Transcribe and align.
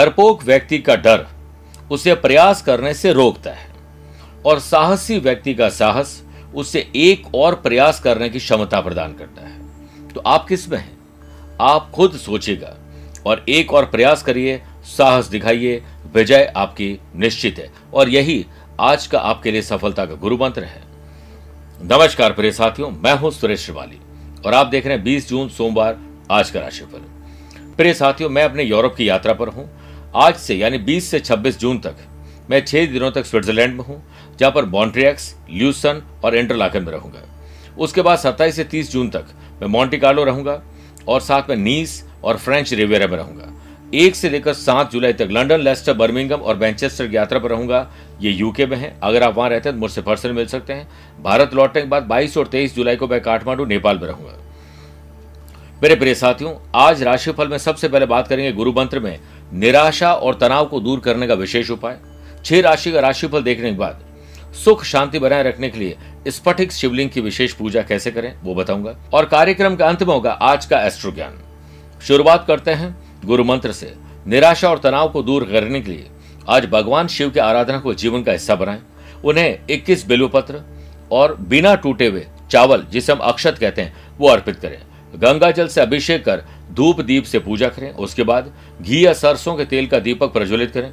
डरपोक 0.00 0.42
व्यक्ति 0.42 0.78
का 0.78 0.96
डर, 0.96 1.26
उसे 1.90 2.14
प्रयास 2.14 2.62
करने 2.62 2.94
से 2.94 3.12
रोकता 3.12 3.50
है। 3.50 3.70
और 4.46 4.58
साहसी 4.58 5.18
व्यक्ति 5.18 5.54
का 5.54 5.68
साहस, 5.68 6.22
उसे 6.54 6.90
एक 6.96 7.34
और 7.34 7.54
प्रयास 7.54 8.00
करने 8.00 8.28
की 8.28 8.38
क्षमता 8.38 8.80
प्रदान 8.80 9.12
करता 9.12 9.46
है। 9.48 9.60
तो 10.08 10.22
आप 10.26 10.48
किसमें 10.48 10.78
हैं? 10.78 10.98
आप 11.60 11.90
खुद 11.90 12.12
सोचिएगा 12.12 12.76
और 13.26 13.44
एक 13.48 13.72
और 13.72 13.84
प्रयास 13.84 14.22
करिए, 14.22 14.62
साहस 14.84 15.26
दिखाइए, 15.26 15.82
विजय 16.14 16.52
आपकी 16.56 17.00
निश्चित 17.16 17.58
है। 17.58 17.72
और 17.94 18.08
यही 18.08 18.46
आज 18.80 19.06
का 19.06 19.18
आपके 19.18 19.50
लिए 19.50 19.62
सफलता 19.62 20.06
का 20.06 20.14
गुरु 20.14 20.36
मंत्र 20.36 20.64
है। 20.64 20.82
नमस्कार 21.82 22.32
प्रिय 22.32 22.52
साथियों, 22.52 22.90
मैं 22.90 23.18
हूँ 23.18 23.30
सुरेश 23.30 23.60
श्रिवाली 23.60 23.98
और 24.46 24.54
आप 24.54 24.66
देख 24.66 24.86
रहे 24.86 24.94
हैं 24.94 25.04
20 25.04 25.28
जून 25.28 25.48
सोमवार 25.48 25.98
आज 26.30 26.50
का 26.50 26.60
राशिफल। 26.60 27.04
प्रिय 27.76 27.94
साथियों, 27.94 28.30
मैं 28.30 28.44
अपने 28.44 28.62
यूरोप 28.62 28.94
की 28.94 29.08
यात्रा 29.08 29.32
पर 29.32 29.48
हूँ 29.48 29.79
आज 30.16 30.36
से, 30.36 30.54
यानी 30.54 30.78
20 30.78 31.10
से 31.10 31.18
26 31.20 31.58
जून 31.60 31.78
तक, 31.78 31.96
मैं 32.50 32.64
छह 32.64 32.86
दिनों 32.86 33.10
तक 33.10 33.24
स्विट्जरलैंड 33.24 33.74
में 33.74 33.84
हूँ, 33.84 34.02
जहाँ 34.38 34.52
पर 34.52 34.64
बॉन्ट्रियक्स 34.64 35.34
ल्यूसन 35.50 36.02
और 36.24 36.36
इंटरलाकन 36.36 36.82
में 36.82 36.92
रहूँगा। 36.92 37.22
उसके 37.78 38.02
बाद 38.02 38.18
27 38.18 38.56
से 38.56 38.64
30 38.64 38.90
जून 38.92 39.10
तक 39.10 39.26
मैं 39.60 39.68
मॉन्टी 39.68 39.98
कार्लो 39.98 40.24
रहूँगा 40.24 40.62
और 41.08 41.20
साथ 41.20 41.48
में 41.48 41.56
नीस 41.56 42.04
और 42.24 42.36
फ्रेंच 42.36 42.72
रिवेरा 42.72 43.06
में 43.06 43.16
रहूँगा। 43.16 43.52
एक 43.94 44.16
से 44.16 44.30
लेकर 44.30 44.52
सात 44.52 44.92
जुलाई 44.92 45.12
तक 45.12 45.28
लंदन 45.30 45.60
लेस्टर, 45.60 45.94
बर्मिंगम 45.94 46.36
और 46.36 46.56
मैनचेस्टर 46.56 47.06
की 47.06 47.16
यात्रा 47.16 47.38
पर 47.38 47.50
रहूँगा। 47.50 47.90
ये 48.20 48.30
यूके 48.30 48.66
में 48.66 48.76
है। 48.76 48.94
अगर 49.02 49.22
आप 49.22 49.36
वहाँ 49.36 49.48
रहते 49.50 49.68
हैं 49.68 49.76
तो 49.76 49.80
मुझसे 49.80 50.02
पर्सन 50.02 50.32
मिल 50.32 50.46
सकते 50.46 50.72
हैं। 50.72 50.88
भारत 51.22 51.54
लौटने 51.54 51.82
के 51.82 51.88
बाद 51.88 52.02
22 52.04 52.36
और 52.36 52.48
23 52.48 52.74
जुलाई 52.76 52.96
को 52.96 53.08
मैं 53.08 53.20
काठमांडू, 53.20 53.64
नेपाल 53.64 53.98
में 53.98 54.06
रहूँगा। 54.08 54.38
मेरे 55.82 55.94
प्रिय 55.94 56.14
साथियों, 56.14 56.54
आज 56.74 57.02
राशिफल 57.02 57.48
में 57.48 57.58
सबसे 57.58 57.88
पहले 57.88 58.06
बात 58.06 58.28
करेंगे 58.28 58.52
गुरु 58.52 58.72
मंत्र 58.72 59.00
में 59.00 59.18
निराशा 59.52 60.12
और 60.14 60.34
तनाव 60.34 60.66
को 60.66 60.80
दूर 60.80 61.00
करने 61.00 61.26
का 61.26 61.34
विशेष 61.34 61.70
उपाय। 61.70 61.98
छह 62.44 62.60
राशि 62.60 62.92
का 62.92 63.00
राशिफल 63.00 63.42
देखने 63.42 63.70
के 63.70 63.76
बाद, 63.76 64.04
सुख, 64.64 64.84
शांति 64.84 65.18
बनाए 65.18 65.42
रखने 65.42 65.68
के 65.68 65.78
लिए 65.78 65.96
स्फटिक 66.28 66.72
शिवलिंग 66.72 67.10
की 67.10 67.20
विशेष 67.20 67.52
पूजा 67.52 67.82
कैसे 67.82 68.10
करें, 68.10 68.34
वो 68.42 68.54
बताऊँगा। 68.54 68.96
और 69.14 69.24
कार्यक्रम 69.24 69.76
का 69.76 69.88
अंत 69.88 70.02
में 70.02 70.14
होगा 70.14 70.32
आज 70.32 70.66
का 70.66 70.80
एस्ट्रो 70.80 71.12
ज्ञान 71.12 71.38
शुरुआत 72.02 72.44
करते 72.48 72.70
हैं 72.70 72.96
गुरु 73.24 73.44
मंत्र 73.44 73.72
से। 73.72 73.94
निराशा 74.26 74.70
और 74.70 74.78
तनाव 74.78 75.08
को 75.08 75.22
दूर 75.22 75.44
करने 75.44 75.80
के 75.80 75.90
लिए 75.90 76.06
आज 76.48 76.66
भगवान 76.66 77.06
शिव 77.06 77.30
की 77.30 77.40
आराधना 77.40 77.78
को 77.78 77.94
जीवन 77.94 78.22
का 78.22 78.32
हिस्सा 78.32 78.54
बनाएँ। 78.54 78.82
उन्हें 79.24 79.58
21 79.70 80.06
बिल्व 80.06 80.28
पत्र 80.28 80.60
और 81.12 81.36
बिना 81.36 81.74
टूटे 81.74 82.06
हुए 82.06 82.26
चावल, 82.50 82.86
जिसे 82.90 83.12
हम 83.12 83.18
अक्षत 83.18 83.58
कहते 83.60 83.82
हैं, 83.82 83.92
वो 84.18 84.28
अर्पित 84.28 84.56
करें। 84.56 84.78
गंगा 85.16 85.50
जल 85.50 85.68
से 85.68 85.80
अभिषेक 85.80 86.24
कर 86.24 86.44
धूप 86.72 87.00
दीप 87.00 87.24
से 87.24 87.38
पूजा 87.38 87.68
करें। 87.68 87.92
उसके 87.92 88.22
बाद 88.22 88.52
घी 88.82 89.06
या 89.06 89.12
सरसों 89.12 89.56
के 89.56 89.64
तेल 89.64 89.86
का 89.86 89.98
दीपक 89.98 90.32
प्रज्वलित 90.32 90.70
करें। 90.70 90.92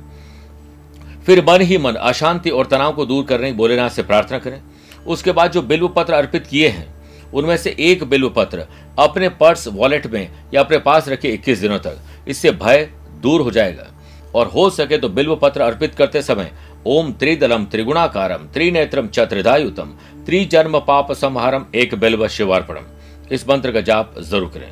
फिर 1.25 1.45
मन 1.49 1.61
ही 1.61 1.77
मन 1.77 1.93
अशांति 1.93 2.49
और 2.49 2.65
तनाव 2.65 2.93
को 2.93 3.05
दूर 3.05 3.25
करने 3.25 3.51
भोलेनाथ 3.51 3.89
से 3.89 4.03
प्रार्थना 4.03 4.39
करें। 4.39 4.61
उसके 5.07 5.31
बाद 5.31 5.51
जो 5.51 5.61
बिल्व 5.61 5.87
पत्र 5.87 6.13
अर्पित 6.13 6.47
किए 6.47 6.67
हैं, 6.67 6.87
उनमें 7.33 7.57
से 7.57 7.75
एक 7.79 8.03
बिल्व 8.03 8.29
पत्र 8.29 8.65
अपने 8.99 9.29
पर्स, 9.29 9.67
वॉलेट 9.67 10.07
में 10.07 10.31
या 10.53 10.61
अपने 10.61 10.77
पास 10.77 11.09
रखे 11.09 11.29
21 11.29 11.59
दिनों 11.59 11.79
तक। 11.79 11.97
इससे 12.27 12.52
भय 12.52 12.89
दूर 13.21 13.41
हो 13.41 13.52
जाएगा। 13.52 13.87
और 14.35 14.47
हो 14.47 14.69
सके 14.69 14.97
तो 14.97 15.09
बिल्व 15.09 15.35
पत्र 15.35 15.61
अर्पित 15.61 15.95
करते 15.95 16.21
समय 16.21 16.52
ओम 16.85 17.11
त्रिदलम 17.11 17.65
त्रिगुणाकारम 17.65 18.47
त्रिनेत्रम 18.53 19.07
च 19.07 19.19
त्रिदायुतम 19.19 19.95
त्रिजन्म 20.25 20.79
पाप 20.79 21.11
संहारम 21.11 21.65
एक 21.75 21.95
बिल्व 21.95 22.27
शिवार्पणम। 22.27 22.85
इस 23.31 23.47
मंत्र 23.50 23.72
का 23.72 23.81
जाप 23.81 24.14
ज़रूर 24.20 24.49
करें। 24.49 24.71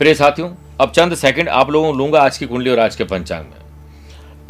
प्रिय 0.00 0.14
साथियों, 0.14 0.50
अब 0.80 0.90
चंद 0.90 1.14
सेकंड 1.14 1.48
आप 1.50 1.70
लोगों 1.70 1.96
लूँगा 1.98 2.20
आज 2.20 2.38
की 2.38 2.46
कुंडली 2.46 2.70
और 2.70 2.78
आज 2.78 2.96
के 2.96 3.04
पंचांग 3.04 3.44
में। 3.44 3.56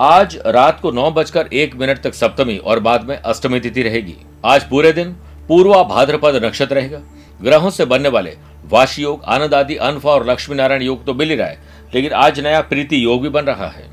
आज 0.00 0.36
रात 0.46 0.80
को 0.80 0.90
नौ 0.90 1.10
बजकर 1.10 1.48
एक 1.52 1.74
मिनट 1.76 2.02
तक 2.02 2.14
सप्तमी 2.14 2.56
और 2.58 2.80
बाद 2.80 3.04
में 3.04 3.16
अष्टमी 3.16 3.60
तिथि 3.60 3.82
रहेगी। 3.82 4.16
आज 4.44 4.68
पूरे 4.68 4.92
दिन 4.92 5.12
पूर्वा 5.48 5.82
भाद्रपद 5.84 6.44
नक्षत्र 6.44 6.74
रहेगा। 6.74 7.00
ग्रहों 7.40 7.70
से 7.70 7.84
बनने 7.84 8.08
वाले 8.08 8.36
वाशी 8.64 9.02
योग, 9.02 9.22
आनंद 9.24 9.54
आदि, 9.54 9.76
अनफा 9.76 10.10
और 10.10 10.28
लक्ष्मी 10.30 10.56
नारायण 10.56 10.82
योग 10.82 11.04
तो 11.06 11.14
मिल 11.14 11.30
ही 11.30 11.36
रहा 11.36 11.48
है, 11.48 11.58
लेकिन 11.94 12.12
आज 12.14 12.40
नया 12.40 12.60
प्रीति 12.62 13.04
योग 13.04 13.22
भी 13.22 13.28
बन 13.30 13.44
रहा 13.44 13.68
है। 13.68 13.86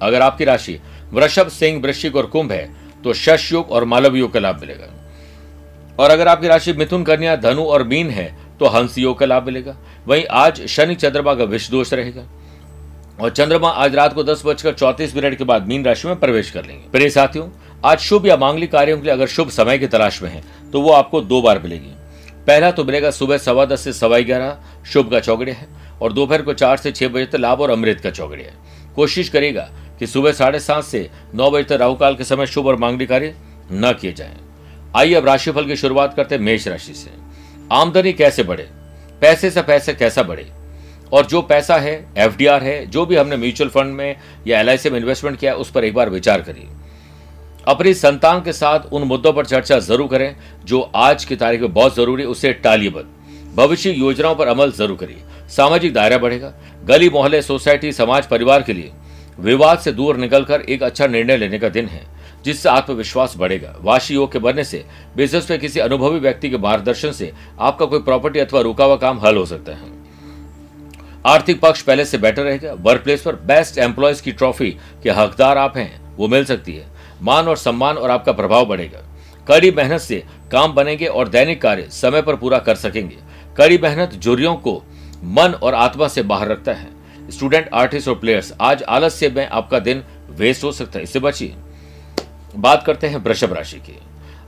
अगर 0.00 0.22
आपकी 0.22 0.44
राशि 0.44 0.78
वृषभ, 1.12 1.48
सिंह, 1.48 1.80
वृश्चिक 1.82 2.16
और 2.16 2.26
कुंभ 2.26 2.52
है 2.52 2.68
तो 3.04 3.12
शश 3.14 3.52
योग 3.52 3.70
और 3.70 3.84
मालव 3.84 4.16
योग 4.16 4.32
का 4.32 4.40
लाभ 4.40 4.60
मिलेगा। 4.60 4.86
और 5.98 6.10
अगर 6.10 6.28
आपकी 6.28 6.48
राशि 6.48 6.72
मिथुन, 6.72 7.04
कन्या, 7.04 7.36
धनु 7.38 7.62
और 7.64 7.82
मीन 7.84 8.10
है 8.10 8.28
तो 8.60 8.66
हंस 8.66 8.98
योग 8.98 9.18
का 9.18 9.26
लाभ 9.26 9.46
मिलेगा। 9.46 9.76
वहीं 10.06 10.24
आज 10.30 10.66
शनि 10.66 10.94
चंद्रमा 10.94 11.34
का 11.34 11.44
विष 11.44 11.68
दोष 11.70 11.92
रहेगा। 11.92 12.26
और 13.20 13.30
चंद्रमा 13.30 13.68
आज 13.68 13.94
रात 13.94 14.12
को 14.12 14.22
दस 14.24 14.42
बजकर 14.46 14.72
चौतीस 14.72 15.14
मिनट 15.16 15.36
के 15.38 15.44
बाद 15.44 15.66
मीन 15.66 15.84
राशि 15.84 16.08
में 16.08 16.18
प्रवेश 16.20 16.50
कर 16.50 16.66
लेंगे। 16.66 16.90
प्रिय 16.90 17.10
साथियों, 17.10 17.48
आज 17.84 17.98
शुभ 17.98 18.26
या 18.26 18.36
मांगलिक 18.36 18.72
कार्यों 18.72 18.96
के 18.98 19.02
लिए 19.02 19.12
अगर 19.12 19.26
शुभ 19.26 19.50
समय 19.50 19.78
की 19.78 19.86
तलाश 19.86 20.22
में 20.22 20.30
है 20.30 20.42
तो 20.72 20.80
वो 20.80 20.92
आपको 20.92 21.20
दो 21.20 21.40
बार 21.42 21.58
मिलेगी। 21.58 21.92
पहला 22.46 22.70
तो 22.70 22.84
मिलेगा 22.84 23.10
सुबह 23.10 23.38
सवा 23.38 23.64
दस 23.64 23.80
से 23.80 23.92
सवा 23.92 24.18
ग्यारह, 24.18 24.58
शुभ 24.86 25.10
का 25.10 25.20
चौगड़े 25.20 25.52
है, 25.52 25.66
और 26.02 26.12
दोपहर 26.12 26.42
को 26.42 26.52
चार 26.54 26.76
से 26.76 26.92
छह 26.92 27.08
बजे 27.08 27.26
तक 27.26 27.36
लाभ 27.36 27.60
और 27.60 27.70
अमृत 27.70 28.00
का 28.00 28.10
चौगड़े 28.10 28.42
है। 28.42 28.54
कोशिश 28.96 29.28
करेगा 29.28 29.68
कि 29.98 30.06
सुबह 30.06 30.32
साढ़े 30.32 30.60
सात 30.60 30.84
से 30.84 31.08
नौ 31.34 31.50
बजे 31.50 31.64
तक 31.64 31.72
राहुकाल 31.72 32.16
के 32.16 32.24
समय 32.24 32.46
शुभ 32.46 32.66
और 32.66 32.76
मांगलिक 32.76 33.08
कार्य 33.08 33.34
न 33.72 33.92
किए 34.00 34.12
जाए। 34.12 34.36
आइए 34.96 35.14
अब 35.14 35.26
राशिफल 35.26 35.66
की 35.66 35.76
शुरुआत 35.76 36.14
करते 36.14 36.34
हैं 36.34 36.42
मेष 36.42 36.68
राशि 36.68 36.94
से। 36.94 37.10
आमदनी 37.72 38.12
कैसे 38.12 38.42
बढ़े? 38.42 38.68
पैसे 39.20 39.50
से 39.50 39.62
पैसे 39.62 39.94
कैसा 39.94 40.22
बढ़े? 40.22 40.46
और 41.12 41.26
जो 41.26 41.42
पैसा 41.42 41.76
है, 41.76 41.94
एफडीआर 42.18 42.62
है, 42.62 42.86
जो 42.86 43.06
भी 43.06 43.16
हमने 43.16 43.36
म्यूचुअल 43.36 43.70
फंड 43.70 43.94
में 43.94 44.16
या 44.46 44.60
एलआईसी 44.60 44.90
में 44.90 44.98
इन्वेस्टमेंट 44.98 45.38
किया, 45.38 45.54
उस 45.54 45.70
पर 45.70 45.84
एक 45.84 45.94
बार 45.94 46.10
विचार 46.10 46.40
करिए। 46.40 46.68
अपनी 47.68 47.94
संतान 47.94 48.42
के 48.42 48.52
साथ 48.52 48.92
उन 48.92 49.02
मुद्दों 49.02 49.32
पर 49.32 49.46
चर्चा 49.46 49.78
ज़रूर 49.78 50.08
करें, 50.08 50.36
जो 50.64 50.80
आज 50.80 51.24
की 51.24 51.36
तारीख 51.36 51.60
में 51.60 51.72
बहुत 51.72 51.96
ज़रूरी 51.96 52.24
उसे 52.24 52.52
टालिए 52.52 52.90
भविष्य 53.56 53.90
योजनाओं 53.90 54.34
पर 54.34 54.48
अमल 54.48 54.72
ज़रूर 54.72 54.96
करिए। 54.96 55.22
सामाजिक 55.48 55.92
दायरा 55.92 56.18
बढ़ेगा। 56.18 56.52
गली 56.84 57.08
मोहल्ले, 57.10 57.42
सोसाइटी, 57.42 57.92
समाज, 57.92 58.26
परिवार 58.26 58.62
के 58.62 58.72
लिए 58.72 58.90
विवाद 59.40 59.78
से 59.78 59.92
दूर 59.92 60.16
निकलकर 60.16 60.60
एक 60.60 60.82
अच्छा 60.82 61.06
निर्णय 61.06 61.36
लेने 61.36 61.58
का 61.58 61.68
दिन 61.68 61.86
है। 61.86 62.02
जिससे 62.44 62.68
आत्मविश्वास 62.68 63.34
बढ़ेगा। 63.36 63.76
वाशी 63.80 64.14
योग 64.14 64.32
के 64.32 64.38
बनने 64.38 64.64
से 64.64 64.84
बिज़नेस 65.16 65.50
में 65.50 65.58
किसी 65.58 65.80
अनुभवी 65.80 66.18
व्यक्ति 66.18 66.50
के 66.50 66.58
मार्गदर्शन 66.58 67.12
से 67.12 67.32
आपका 67.60 67.86
कोई 67.86 67.98
प्रॉपर्टी 67.98 68.38
अथवा 68.38 68.60
रुका 68.60 68.84
हुआ 68.84 68.96
काम 68.96 69.20
हल 69.20 69.36
हो 69.36 69.46
सकता 69.46 69.72
है। 69.72 70.00
आर्थिक 71.26 71.60
पक्ष 71.60 71.82
पहले 71.82 72.04
से 72.04 72.18
बेटर 72.18 72.42
रहेगा। 72.42 72.72
वर्क 72.72 73.02
प्लेस 73.02 73.22
पर 73.22 73.36
बेस्ट 73.36 73.78
एम्प्लॉयज़ 73.78 74.22
की 74.22 74.32
ट्रॉफी 74.32 74.76
के 75.02 75.10
हकदार 75.10 75.58
आप 75.58 75.76
हैं, 75.76 76.16
वो 76.16 76.28
मिल 76.28 76.44
सकती 76.44 76.74
है। 76.76 76.86
मान 77.22 77.48
और 77.48 77.56
सम्मान 77.56 77.96
और 77.96 78.10
आपका 78.10 78.32
प्रभाव 78.32 78.66
बढ़ेगा। 78.66 79.02
कड़ी 79.48 79.70
मेहनत 79.70 80.00
से 80.00 80.24
काम 80.52 80.72
बनेंगे 80.72 81.06
और 81.06 81.28
दैनिक 81.28 81.62
कार्य 81.62 81.82
समय 81.82 82.22
पर 82.22 82.36
पूरा 82.36 82.58
कर 82.58 82.74
सकेंगे। 82.74 83.16
कड़ी 83.56 83.78
मेहनत 83.78 84.10
जुरियों 84.10 84.54
को 84.54 84.82
मन 85.24 85.54
और 85.62 85.74
आत्मा 85.74 86.08
से 86.08 86.22
बाहर 86.22 86.48
रखता 86.48 86.72
है। 86.72 86.88
स्टूडेंट 87.30 87.68
आर्टिस्ट 87.74 88.08
और 88.08 88.14
प्लेयर्स 88.14 88.52
आज 88.60 88.82
आलस्य 88.82 89.28
में 89.28 89.48
आपका 89.48 89.78
दिन 89.78 90.04
वेस्ट 90.30 90.64
हो 90.64 90.72
सकता 90.72 90.98
है। 90.98 91.02
इससे 91.02 91.18
बचिए। 91.18 91.54
बात 92.56 92.82
करते 92.86 93.06
हैं 93.06 93.16
वृषभ 93.16 93.52
राशि 93.52 93.76
की। 93.76 93.98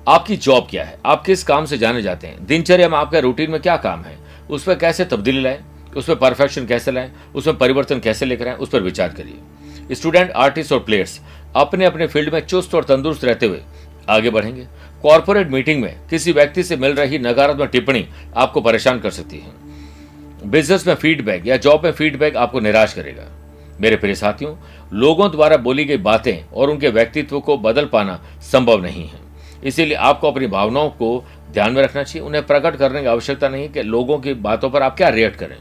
आपकी 0.08 0.36
जॉब 0.36 0.66
क्या 0.70 0.84
है? 0.84 0.98
आप 1.06 1.24
किस 1.24 1.42
काम 1.44 1.64
से 1.64 1.78
जाने 1.78 2.02
जाते 2.02 2.26
हैं? 2.26 2.46
दिनचर्या 2.46 2.88
में 2.88 2.98
आपका 2.98 3.18
रूटीन 3.18 3.50
में 3.50 3.60
क्या 3.62 3.76
काम 3.76 4.02
है? 4.02 4.18
उस 4.50 4.64
पर 4.64 4.74
कैसे 4.74 5.04
तब्दीली 5.04 5.42
लाएँ? 5.42 5.60
उसमें 5.96 6.18
परफेक्शन 6.18 6.66
कैसे 6.66 6.92
लाएँ? 6.92 7.12
उसमें 7.34 7.58
परिवर्तन 7.58 8.00
कैसे 8.00 8.26
लेकर 8.26 8.48
आए? 8.48 8.54
उस 8.54 8.68
पर 8.68 8.80
विचार 8.80 9.08
करिए। 9.08 9.94
स्टूडेंट 9.94 10.30
आर्टिस्ट 10.30 10.72
और 10.72 10.80
प्लेयर्स 10.80 11.20
अपने 11.56 11.84
अपने 11.84 12.06
फ़ील्ड 12.06 12.32
में 12.34 12.40
चुस्त 12.40 12.74
और 12.74 12.84
तंदुरुस्त 12.84 13.24
रहते 13.24 13.46
हुए 13.46 13.60
आगे 14.08 14.30
बढ़ेंगे। 14.30 14.66
कॉरपोरेट 15.02 15.48
मीटिंग 15.48 15.82
में 15.82 16.08
किसी 16.10 16.32
व्यक्ति 16.32 16.62
से 16.62 16.76
मिल 16.76 16.94
रही 16.94 17.18
नकारात्मक 17.18 17.68
टिप्पणी 17.68 18.08
आपको 18.36 18.60
परेशान 18.60 19.00
कर 19.00 19.10
सकती 19.10 19.38
है। 19.38 20.50
बिज़नेस 20.50 20.86
में 20.86 20.94
फीडबैक 20.94 21.46
या 21.46 21.56
जॉब 21.56 21.84
में 21.84 21.92
फीडबैक 21.92 22.36
आपको 22.36 22.60
निराश 22.60 22.94
करेगा। 22.94 23.41
मेरे 23.80 23.96
प्रिय 23.96 24.14
साथियों, 24.14 24.54
लोगों 24.92 25.30
द्वारा 25.30 25.56
बोली 25.56 25.84
गई 25.84 25.96
बातें 25.96 26.44
और 26.54 26.70
उनके 26.70 26.88
व्यक्तित्व 26.88 27.40
को 27.40 27.56
बदल 27.58 27.84
पाना 27.84 28.20
संभव 28.52 28.82
नहीं 28.82 29.08
है। 29.08 29.20
इसीलिए 29.64 29.96
आपको 29.96 30.30
अपनी 30.30 30.46
भावनाओं 30.46 30.90
को 30.90 31.24
ध्यान 31.52 31.72
में 31.72 31.82
रखना 31.82 32.02
चाहिए। 32.02 32.26
उन्हें 32.28 32.46
प्रकट 32.46 32.76
करने 32.76 33.00
की 33.00 33.06
आवश्यकता 33.06 33.48
नहीं 33.48 33.68
कि 33.68 33.82
लोगों 33.82 34.18
की 34.18 34.34
बातों 34.34 34.70
पर 34.70 34.82
आप 34.82 34.96
क्या 34.96 35.08
रिएक्ट 35.08 35.36
करें। 35.36 35.56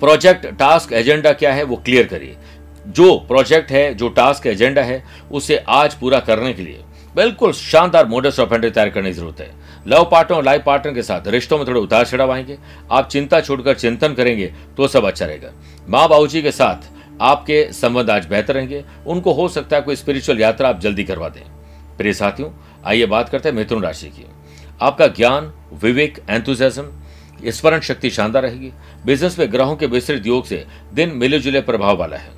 प्रोजेक्ट 0.00 0.46
टास्क 0.46 0.92
एजेंडा 0.92 1.32
क्या 1.32 1.52
है, 1.52 1.62
वो 1.62 1.76
क्लियर 1.76 2.06
करिए। 2.06 2.36
जो 2.86 3.18
प्रोजेक्ट 3.18 3.70
है, 3.70 3.94
जो 3.94 4.08
टास्क 4.08 4.46
एजेंडा 4.46 4.82
है, 4.82 5.04
उसे 5.32 5.56
आज 5.68 5.94
पूरा 5.94 6.20
करने 6.20 6.52
के 6.52 6.62
लिए 6.62 6.80
बिल्कुल 7.16 7.52
शानदार 7.52 8.06
मोडस 8.06 8.40
ऑफ़ 8.40 8.54
तैयार 8.54 8.90
करने 8.90 9.08
की 9.08 9.12
ज़रूरत 9.12 9.40
है। 9.40 9.50
लव 9.88 10.04
पार्टनर 10.04 10.36
और 10.36 10.44
लाइफ 10.44 10.62
पार्टनर 10.66 10.94
के 10.94 11.02
साथ 11.02 11.28
रिश्तों 11.28 11.58
में 11.58 11.66
थोड़े 11.66 11.80
उतार 11.80 12.06
चढ़ाव 12.06 12.32
आएँगे। 12.32 12.58
आप 12.92 13.08
चिंता 13.08 13.40
छोड़कर 13.40 13.74
चिंतन 13.74 14.14
करेंगे 14.14 14.52
तो 14.76 14.88
सब 14.88 15.04
अच्छा 15.04 15.26
रहेगा। 15.26 15.52
माँ 15.88 16.08
बाबू 16.08 16.26
जी 16.26 16.42
के 16.42 16.52
साथ 16.52 16.88
आपके 17.20 17.62
संबंध 17.72 18.10
आज 18.10 18.26
बेहतर 18.26 18.54
रहेंगे। 18.54 18.84
उनको 19.06 19.32
हो 19.32 19.48
सकता 19.48 19.76
है 19.76 19.82
कोई 19.82 19.96
स्पिरिचुअल 19.96 20.40
यात्रा 20.40 20.68
आप 20.68 20.80
जल्दी 20.80 21.04
करवा 21.04 21.28
दें। 21.28 21.42
प्रिय 21.98 22.12
साथियों, 22.12 22.50
आइए 22.86 23.06
बात 23.06 23.28
करते 23.28 23.48
हैं 23.48 23.56
मिथुन 23.56 23.82
राशि 23.82 24.08
की। 24.08 24.26
आपका 24.80 25.06
ज्ञान, 25.06 25.52
विवेक 25.82 26.18
एंथुजम 26.30 26.90
स्मरण 27.46 27.80
शक्ति 27.80 28.10
शानदार 28.10 28.42
रहेगी। 28.42 28.72
बिज़नेस 29.06 29.38
में 29.38 29.52
ग्रहों 29.52 29.76
के 29.76 29.86
विस्तृत 29.86 30.26
योग 30.26 30.46
से 30.46 30.64
दिन 30.94 31.12
मिले 31.14 31.38
जुले 31.38 31.60
प्रभाव 31.60 31.96
वाला 31.96 32.16
है। 32.16 32.37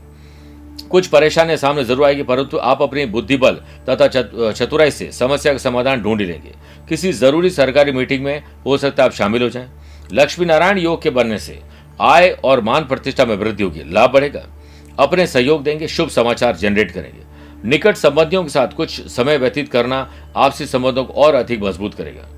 कुछ 0.90 1.06
परेशानियाँ 1.06 1.56
सामने 1.56 1.84
ज़रूर 1.84 2.04
आएगी, 2.06 2.22
परंतु 2.22 2.56
आप 2.58 2.82
अपनी 2.82 3.04
बुद्धिबल 3.06 3.60
तथा 3.88 4.06
चतुराई 4.52 4.90
से 4.90 5.10
समस्या 5.12 5.52
का 5.52 5.58
समाधान 5.60 6.02
ढूंढ 6.02 6.20
लेंगे। 6.20 6.54
किसी 6.88 7.12
ज़रूरी 7.14 7.50
सरकारी 7.50 7.92
मीटिंग 7.92 8.25
में 8.25 8.42
हो 8.66 8.76
सकता 8.78 9.02
है 9.02 9.08
आप 9.08 9.14
शामिल 9.14 9.42
हो 9.42 9.48
जाएँ। 9.48 9.69
लक्ष्मी 10.12 10.46
नारायण 10.46 10.78
योग 10.78 11.02
के 11.02 11.10
बनने 11.10 11.38
से 11.38 11.58
आय 12.00 12.28
और 12.44 12.60
मान 12.62 12.84
प्रतिष्ठा 12.84 13.25
में 13.25 13.34
वृद्धि 13.37 13.62
होगी, 13.62 13.82
लाभ 13.87 14.10
बढ़ेगा। 14.10 14.46
अपने 14.98 15.26
सहयोग 15.26 15.62
देंगे, 15.62 15.88
शुभ 15.88 16.08
समाचार 16.10 16.56
जनरेट 16.56 16.90
करेंगे। 16.90 17.28
निकट 17.64 17.96
संबंधियों 17.96 18.42
के 18.42 18.50
साथ 18.50 18.69
कुछ 18.69 19.00
समय 19.08 19.38
व्यतीत 19.38 19.69
करना 19.69 20.08
आपसी 20.37 20.66
संबंधों 20.66 21.04
को 21.04 21.12
और 21.14 21.34
अधिक 21.34 21.62
मज़बूत 21.62 21.94
करेगा। 21.94 22.28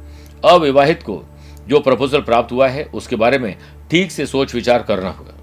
अविवाहित 0.45 1.03
को 1.03 1.23
जो 1.69 1.81
प्रपोजल 1.81 2.21
प्राप्त 2.21 2.53
हुआ 2.53 2.69
है, 2.69 2.85
उसके 2.85 3.17
बारे 3.17 3.39
में 3.39 3.57
ठीक 3.91 4.11
से 4.11 4.27
सोच 4.27 4.55
विचार 4.55 4.83
करना 4.83 5.11
होगा। 5.11 5.39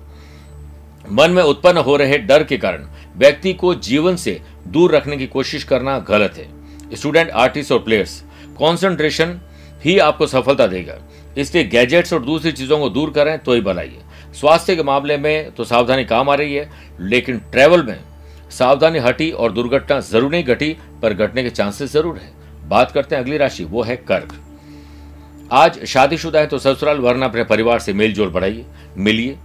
मन 1.14 1.32
में 1.32 1.42
उत्पन्न 1.44 1.78
हो 1.80 1.96
रहे 1.96 2.18
डर 2.20 2.44
के 2.44 2.58
कारण 2.58 2.88
व्यक्ति 3.20 3.54
को 3.54 3.74
जीवन 3.76 4.16
से 4.16 4.40
दूर 4.68 4.92
रखने 4.92 5.18
की 5.18 5.28
कोशिश 5.28 5.64
करना 5.64 5.98
गलत 6.10 6.38
है। 6.38 6.96
स्टूडेंट 6.96 7.30
आर्टिस्ट 7.32 7.72
और 7.72 7.80
प्लेयर्स 7.80 8.22
कॉन्सेंट्रेशन 8.58 9.40
ही 9.84 9.98
आपको 10.00 10.28
सफलता 10.28 10.68
देगा। 10.68 10.98
इसलिए 11.38 11.64
गैजेट्स 11.66 12.14
और 12.14 12.24
दूसरी 12.24 12.52
चीज़ों 12.52 12.80
को 12.80 12.90
दूर 12.90 13.10
करें 13.10 13.38
तो 13.40 13.54
ही 13.54 13.62
बनाइए 13.62 14.02
स्वास्थ्य 14.34 14.76
के 14.76 14.84
मामले 14.84 15.18
में 15.18 15.52
तो 15.52 15.64
सावधानी 15.64 16.06
काम 16.06 16.30
आ 16.30 16.36
रही 16.36 16.56
है, 16.56 16.70
लेकिन 17.02 17.38
ट्रेवल 17.52 17.84
में 17.84 18.00
सावधानी 18.52 19.00
हटी 19.00 19.30
और 19.32 19.52
दुर्घटना 19.52 20.00
ज़रूर 20.02 20.32
नहीं 20.32 20.44
घटी, 20.46 20.76
पर 21.02 21.14
घटने 21.14 21.44
के 21.44 21.50
चांसेस 21.50 21.92
ज़रूर 21.94 22.18
है। 22.18 22.32
बात 22.70 22.92
करते 22.92 23.16
हैं 23.16 23.24
अगली 23.24 23.38
राशि, 23.38 23.64
वो 23.64 23.84
है 23.84 23.96
कर्क। 23.98 24.34
आज 25.52 25.84
शादीशुदा 25.86 26.40
है 26.40 26.48
तो 26.48 26.58
ससुराल, 26.60 26.98
वरना 27.00 27.26
अपने 27.26 27.44
परिवार 27.46 27.80
से 27.80 27.94
मेलजोल 27.94 28.30
बढ़ाइए, 28.30 28.66
मिलिए। 28.98 29.38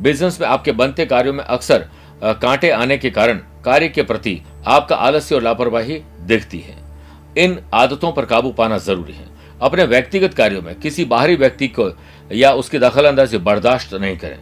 बिज़नेस 0.00 0.40
में 0.40 0.46
आपके 0.48 0.72
बनते 0.72 1.06
कार्यों 1.06 1.32
में 1.32 1.44
अक्सर 1.44 1.88
कांटे 2.22 2.70
आने 2.70 2.98
के 2.98 3.10
कारण 3.10 3.40
कार्य 3.64 3.88
के 3.88 4.02
प्रति 4.02 4.40
आपका 4.66 4.96
आलस्य 4.96 5.34
और 5.34 5.42
लापरवाही 5.42 6.00
दिखती 6.20 6.58
है। 6.58 6.76
इन 7.38 7.58
आदतों 7.74 8.12
पर 8.12 8.24
काबू 8.24 8.50
पाना 8.50 8.78
ज़रूरी 8.78 9.12
है। 9.12 9.26
अपने 9.62 9.84
व्यक्तिगत 9.84 10.34
कार्यों 10.34 10.62
में 10.62 10.74
किसी 10.74 11.04
बाहरी 11.04 11.36
व्यक्ति 11.36 11.68
को 11.68 11.90
या 12.32 12.52
उसकी 12.52 12.78
दखल 12.78 13.04
अंदाजी 13.04 13.38
बर्दाश्त 13.38 13.94
नहीं 13.94 14.16
करें। 14.16 14.38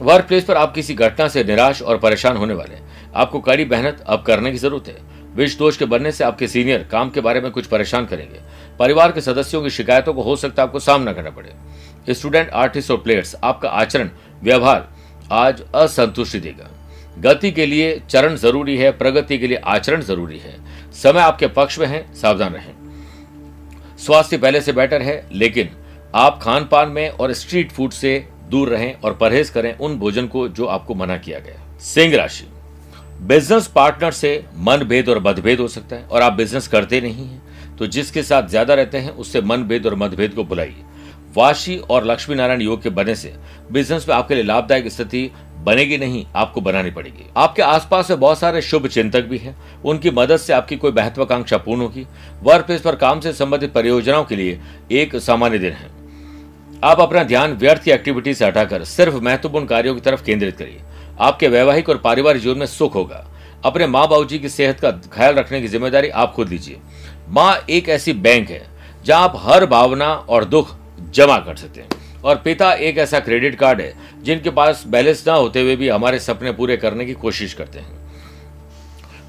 वर्क 0.00 0.24
प्लेस 0.24 0.44
पर 0.44 0.56
आप 0.56 0.74
किसी 0.74 0.94
घटना 0.94 1.28
से 1.28 1.44
निराश 1.44 1.82
और 1.82 1.98
परेशान 1.98 2.36
होने 2.36 2.54
वाले 2.54 2.74
हैं। 2.74 3.12
आपको 3.14 3.40
कड़ी 3.40 3.64
मेहनत 3.64 4.04
अब 4.06 4.22
करने 4.22 4.52
की 4.52 4.58
ज़रूरत 4.58 4.88
है। 4.88 4.96
विष 5.34 5.56
दोष 5.58 5.76
के 5.76 5.84
बनने 5.84 6.12
से 6.12 6.24
आपके 6.24 6.48
सीनियर 6.48 6.88
काम 6.92 7.10
के 7.10 7.20
बारे 7.20 7.40
में 7.40 7.50
कुछ 7.50 7.66
परेशान 7.66 8.06
करेंगे। 8.06 8.40
परिवार 8.78 9.12
के 9.12 9.20
सदस्यों 9.20 9.62
की 9.62 9.70
शिकायतों 9.70 10.14
को 10.14 10.22
हो 10.22 10.36
सकता 10.36 10.62
है 10.62 10.68
आपको 10.68 10.78
सामना 10.78 11.12
करना 11.12 11.30
पड़े। 11.30 12.14
स्टूडेंट, 12.14 12.50
आर्टिस्ट 12.50 12.90
और 12.90 12.96
प्लेयर्स, 12.96 13.34
आपका 13.44 13.68
आचरण, 13.68 14.10
व्यवहार 14.42 14.88
आज 15.32 15.62
असंतुष्टि 15.74 16.38
देगा। 16.40 16.70
गति 17.20 17.50
के 17.52 17.66
लिए 17.66 18.00
चरण 18.10 18.34
ज़रूरी 18.36 18.76
है, 18.76 18.90
प्रगति 18.92 19.38
के 19.38 19.46
लिए 19.46 19.56
आचरण 19.56 20.00
ज़रूरी 20.02 20.38
है। 20.38 20.54
समय 20.94 21.20
आपके 21.20 21.46
पक्ष 21.48 21.78
में 21.78 21.86
है, 21.86 22.04
सावधान 22.14 22.52
रहें। 22.54 22.74
स्वास्थ्य 23.98 24.38
पहले 24.38 24.60
से 24.60 24.72
बेटर 24.72 25.02
है, 25.02 25.26
लेकिन 25.32 25.68
आप 26.14 26.38
खान 26.42 26.64
पान 26.64 26.88
में 26.88 27.08
और 27.10 27.32
स्ट्रीट 27.32 27.72
फ़ूड 27.72 27.92
से 27.92 28.18
दूर 28.50 28.68
रहें 28.68 28.94
और 28.94 29.14
परहेज 29.14 29.50
करें 29.50 29.76
उन 29.76 29.98
भोजन 29.98 30.26
को 30.26 30.48
जो 30.50 30.66
आपको 30.66 30.94
मना 30.94 31.16
किया 31.18 31.38
गया। 31.38 31.78
सिंह 31.84 32.16
राशि। 32.16 32.46
बिज़नेस 33.22 33.66
पार्टनर 33.66 34.12
से 34.12 34.44
मन 34.58 34.84
भेद 34.84 35.08
और 35.08 35.22
मतभेद 35.22 35.60
हो 35.60 35.68
सकता 35.68 35.96
है 35.96 36.04
और 36.04 36.22
आप 36.22 36.32
बिज़नेस 36.32 36.68
करते 36.68 37.00
नहीं 37.00 37.26
हैं 37.26 37.76
तो 37.76 37.86
जिसके 37.88 38.22
साथ 38.22 38.48
ज़्यादा 38.48 38.74
रहते 38.74 38.98
हैं, 38.98 39.10
उससे 39.12 39.40
मन 39.42 39.62
भेद 39.64 39.86
और 39.86 39.94
मतभेद 39.96 40.34
को 40.34 40.44
बुलाइए। 40.44 40.84
वाशी 41.36 41.76
और 41.80 42.04
लक्ष्मी 42.04 42.36
नारायण 42.36 42.60
योग 42.60 42.82
के 42.82 42.90
बनने 42.90 43.14
से 43.14 43.34
बिज़नेस 43.72 44.08
में 44.08 44.14
आपके 44.16 44.34
लिए 44.34 44.44
लाभदायक 44.44 44.88
स्थिति 44.88 45.30
बनेगी 45.58 45.96
नहीं, 45.98 46.24
आपको 46.36 46.60
बनानी 46.60 46.90
पड़ेगी। 46.90 47.26
आपके 47.36 47.62
आसपास 47.62 48.10
में 48.10 48.20
बहुत 48.20 48.38
सारे 48.38 48.62
शुभ 48.62 48.86
चिंतक 48.86 49.24
भी 49.24 49.38
हैं। 49.38 49.56
उनकी 49.82 50.10
मदद 50.10 50.36
से 50.36 50.52
आपकी 50.52 50.76
कोई 50.76 50.92
महत्वाकांक्षा 50.92 51.58
पूर्ण 51.58 51.80
होगी। 51.80 52.06
वर्क 52.42 52.66
प्लेस 52.66 52.80
पर 52.80 52.96
काम 52.96 53.20
से 53.20 53.32
संबंधित 53.32 53.72
परियोजनाओं 53.72 54.24
के 54.24 54.36
लिए 54.36 54.60
एक 54.92 55.16
सामान्य 55.16 55.58
दिन 55.58 55.72
है। 55.72 55.90
आप 56.84 57.00
अपना 57.00 57.22
ध्यान 57.24 57.52
व्यर्थ 57.52 57.82
की 57.82 57.90
एक्टिविटी 57.90 58.34
से 58.34 58.46
हटाकर 58.46 58.84
सिर्फ़ 58.84 59.16
महत्वपूर्ण 59.16 59.66
कार्यों 59.66 59.94
की 59.94 60.00
तरफ़ 60.00 60.24
केंद्रित 60.24 60.56
करिए। 60.56 60.80
आपके 61.20 61.48
वैवाहिक 61.48 61.88
और 61.88 61.98
पारिवारिक 61.98 62.42
जीवन 62.42 62.58
में 62.58 62.66
सुख 62.66 62.94
होगा। 62.94 63.26
अपने 63.64 63.86
माँ 63.86 64.06
बाबू 64.08 64.24
जी 64.24 64.38
की 64.38 64.48
सेहत 64.48 64.80
का 64.80 64.90
ख्याल 65.12 65.34
रखने 65.34 65.60
की 65.60 65.68
ज़िम्मेदारी 65.68 66.08
आप 66.08 66.32
खुद 66.34 66.48
लीजिए। 66.48 66.78
माँ 67.28 67.56
एक 67.70 67.88
ऐसी 67.88 68.12
बैंक 68.12 68.50
है, 68.50 68.62
जहाँ 69.04 69.22
आप 69.22 69.42
हर 69.44 69.66
भावना 69.66 70.12
और 70.14 70.44
दुख 70.44 70.76
जमा 71.10 71.38
कर 71.38 71.56
सकते 71.56 71.80
हैं। 71.80 71.88
और 72.24 72.36
पिता 72.36 72.72
एक 72.72 72.98
ऐसा 72.98 73.20
क्रेडिट 73.20 73.54
कार्ड 73.54 73.80
है, 73.80 73.94
जिनके 74.22 74.50
पास 74.50 74.84
बैलेंस 74.86 75.24
ना 75.26 75.34
होते 75.34 75.60
हुए 75.60 75.76
भी 75.76 75.88
हमारे 75.88 76.18
सपने 76.18 76.52
पूरे 76.52 76.76
करने 76.76 77.04
की 77.04 77.12
कोशिश 77.12 77.54
करते 77.54 77.78
हैं। 77.78 78.02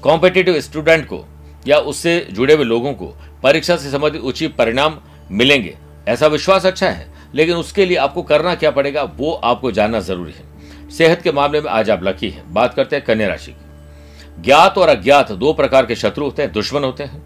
कॉम्पिटेटिव 0.02 0.60
स्टूडेंट 0.60 1.04
को 1.04 1.24
या 1.68 1.78
उससे 1.78 2.28
जुड़े 2.32 2.54
हुए 2.54 2.64
लोगों 2.64 2.92
को 2.92 3.06
परीक्षा 3.42 3.76
से 3.76 3.90
संबंधित 3.90 4.20
उचित 4.20 4.56
परिणाम 4.56 5.00
मिलेंगे, 5.30 5.78
ऐसा 6.08 6.26
विश्वास 6.26 6.66
अच्छा 6.66 6.88
है, 6.88 7.14
लेकिन 7.34 7.56
उसके 7.56 7.86
लिए 7.86 7.96
आपको 7.96 8.22
करना 8.22 8.54
क्या 8.54 8.70
पड़ेगा, 8.70 9.02
वो 9.02 9.32
आपको 9.32 9.72
जानना 9.72 10.00
ज़रूरी 10.00 10.32
है। 10.32 10.54
सेहत 10.90 11.22
के 11.22 11.32
मामले 11.32 11.60
में 11.60 11.70
आज 11.70 11.90
आप 11.90 12.04
लकी 12.04 12.30
हैं। 12.30 12.54
बात 12.54 12.74
करते 12.74 12.96
हैं 12.96 13.04
कन्या 13.04 13.28
राशि 13.28 13.52
की। 13.52 14.42
ज्ञात 14.42 14.78
और 14.78 14.88
अज्ञात 14.88 15.32
दो 15.32 15.52
प्रकार 15.52 15.86
के 15.86 15.94
शत्रु 15.94 16.24
होते 16.24 16.42
हैं, 16.42 16.52
दुश्मन 16.52 16.84
होते 16.84 17.04
हैं। 17.04 17.22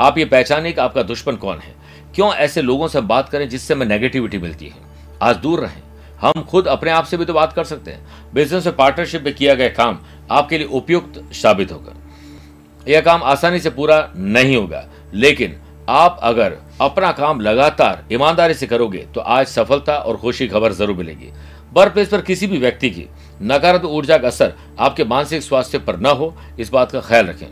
आप 0.00 0.18
ये 0.18 0.24
पहचाने 0.24 0.72
कि 0.72 0.80
आपका 0.80 1.02
दुश्मन 1.02 1.36
कौन 1.36 1.58
है। 1.58 1.81
क्यों 2.14 2.32
ऐसे 2.34 2.62
लोगों 2.62 2.88
से 2.88 3.00
बात 3.02 3.28
करें 3.28 3.48
जिससे 3.48 3.74
हमें 3.74 3.86
नेगेटिविटी 3.86 4.38
मिलती 4.38 4.66
है? 4.66 4.76
आज 5.22 5.36
दूर 5.36 5.60
रहें। 5.60 5.82
हम 6.20 6.42
खुद 6.42 6.66
अपने 6.66 6.90
आप 6.90 7.04
से 7.04 7.16
भी 7.16 7.24
तो 7.24 7.32
बात 7.32 7.52
कर 7.52 7.64
सकते 7.64 7.90
हैं। 7.90 8.32
बिज़नेस 8.34 8.66
में 8.66 8.74
पार्टनरशिप 8.76 9.22
में 9.22 9.34
किया 9.34 9.54
गया 9.54 9.68
काम 9.68 9.98
आपके 10.30 10.58
लिए 10.58 10.66
उपयुक्त 10.68 11.22
साबित 11.34 11.72
होगा। 11.72 11.94
यह 12.86 13.00
काम 13.00 13.22
आसानी 13.22 13.60
से 13.60 13.70
पूरा 13.70 14.08
नहीं 14.16 14.56
होगा। 14.56 14.84
लेकिन 15.14 15.56
आप 15.88 16.18
अगर 16.22 16.56
अपना 16.80 17.10
काम 17.12 17.40
लगातार 17.40 18.04
ईमानदारी 18.12 18.54
से 18.54 18.66
करोगे 18.66 19.06
तो 19.14 19.20
आज 19.20 19.46
सफलता 19.46 19.96
और 19.96 20.16
खुशी 20.16 20.48
खबर 20.48 20.72
ज़रूर 20.72 20.96
मिलेगी। 20.96 21.32
वर्क 21.72 21.92
प्लेस 21.92 22.08
पर 22.08 22.20
किसी 22.20 22.46
भी 22.46 22.58
व्यक्ति 22.58 22.90
की 22.90 23.06
नकारात्मक 23.42 23.90
ऊर्जा 23.90 24.18
का 24.18 24.28
असर 24.28 24.54
आपके 24.80 25.04
मानसिक 25.04 25.42
स्वास्थ्य 25.42 25.78
पर 25.78 25.96
न 25.96 26.06
हो, 26.08 26.34
इस 26.58 26.70
बात 26.70 26.90
का 26.92 27.00
ख्याल 27.00 27.26
रखें। 27.26 27.46